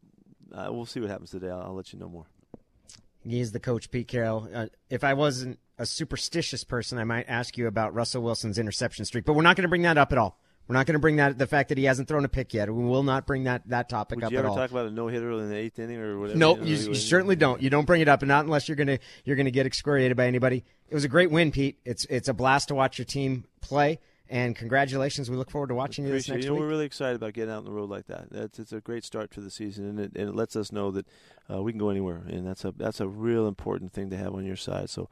uh, 0.54 0.70
we'll 0.72 0.86
see 0.86 1.00
what 1.02 1.10
happens 1.10 1.32
today. 1.32 1.50
I'll, 1.50 1.62
I'll 1.64 1.74
let 1.76 1.92
you 1.92 2.00
know 2.00 2.08
more. 2.10 2.26
He 3.24 3.40
is 3.40 3.52
the 3.52 3.60
coach, 3.60 3.92
Pete 3.92 4.08
Carroll. 4.08 4.48
Uh, 4.54 4.68
if 4.90 5.04
I 5.04 5.14
wasn't 5.14 5.60
a 5.78 5.86
superstitious 5.86 6.64
person, 6.64 6.98
I 6.98 7.04
might 7.04 7.26
ask 7.28 7.58
you 7.58 7.68
about 7.68 7.94
Russell 7.94 8.24
Wilson's 8.24 8.58
interception 8.58 9.06
streak, 9.06 9.26
but 9.26 9.34
we're 9.34 9.44
not 9.44 9.56
going 9.56 9.64
to 9.64 9.70
bring 9.70 9.84
that 9.84 9.98
up 9.98 10.12
at 10.12 10.18
all. 10.18 10.40
We're 10.68 10.76
not 10.76 10.86
going 10.86 10.94
to 10.94 11.00
bring 11.00 11.18
that 11.18 11.38
the 11.38 11.48
fact 11.48 11.70
that 11.70 11.78
he 11.78 11.84
hasn't 11.84 12.08
thrown 12.08 12.24
a 12.24 12.30
pick 12.30 12.54
yet. 12.54 12.74
We 12.74 12.84
will 12.84 13.04
not 13.04 13.28
bring 13.28 13.44
that 13.44 13.68
that 13.68 13.90
topic 13.90 14.18
Would 14.18 14.26
up 14.26 14.32
you 14.32 14.38
at 14.38 14.46
ever 14.46 14.50
all. 14.50 14.56
talk 14.56 14.72
about 14.72 14.86
a 14.86 14.92
no 14.92 15.08
hitter 15.08 15.32
in 15.34 15.50
the 15.50 15.56
eighth 15.56 15.78
inning 15.80 15.98
or 15.98 16.18
whatever? 16.18 16.38
Nope, 16.40 16.60
know, 16.60 16.64
you, 16.66 16.76
you- 16.76 16.88
you 16.90 16.96
certainly 16.96 17.36
don't. 17.36 17.62
You 17.62 17.70
don't 17.70 17.86
bring 17.86 18.02
it 18.02 18.08
up, 18.08 18.22
and 18.22 18.30
not 18.30 18.46
unless 18.46 18.70
you're 18.70 18.78
gonna 18.78 19.00
you're 19.26 19.36
gonna 19.36 19.52
get 19.52 19.66
excoriated 19.66 20.16
by 20.16 20.28
anybody. 20.28 20.64
It 20.90 20.94
was 20.94 21.04
a 21.04 21.10
great 21.10 21.30
win, 21.30 21.52
Pete. 21.52 21.80
It's 21.84 22.06
it's 22.06 22.30
a 22.30 22.34
blast 22.34 22.70
to 22.70 22.76
watch 22.76 22.98
your 22.98 23.06
team 23.06 23.44
play, 23.60 24.00
and 24.32 24.56
congratulations. 24.56 25.30
We 25.30 25.36
look 25.36 25.52
forward 25.52 25.68
to 25.68 25.76
watching 25.76 26.06
you 26.06 26.12
this 26.12 26.30
next. 26.30 26.46
You 26.46 26.50
know, 26.50 26.54
week. 26.54 26.62
we're 26.62 26.70
really 26.70 26.86
excited 26.86 27.18
about 27.18 27.34
getting 27.34 27.52
out 27.54 27.60
on 27.60 27.66
the 27.66 27.72
road 27.72 27.90
like 27.90 28.08
that. 28.08 28.30
That's 28.32 28.58
it's 28.58 28.72
a 28.72 28.80
great 28.80 29.04
start 29.04 29.30
to 29.32 29.42
the 29.42 29.52
season, 29.52 29.86
and 29.86 30.00
it, 30.00 30.12
and 30.16 30.30
it 30.30 30.36
lets 30.36 30.56
us 30.56 30.72
know 30.72 30.90
that 30.92 31.06
uh, 31.52 31.62
we 31.62 31.74
can 31.74 31.80
go 31.80 31.90
anywhere, 31.90 32.24
and 32.28 32.48
that's 32.48 32.64
a 32.64 32.74
that's 32.76 33.02
a 33.02 33.08
real 33.08 33.46
important 33.46 33.92
thing 33.92 34.10
to 34.10 34.18
have 34.18 34.34
on 34.34 34.46
your 34.46 34.56
side. 34.56 34.90
So 34.90 35.10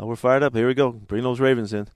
uh, 0.00 0.06
we're 0.06 0.16
fired 0.16 0.42
up. 0.42 0.54
Here 0.56 0.66
we 0.66 0.74
go. 0.74 0.90
Bring 0.90 1.22
those 1.22 1.38
Ravens 1.38 1.72
in. 1.72 1.88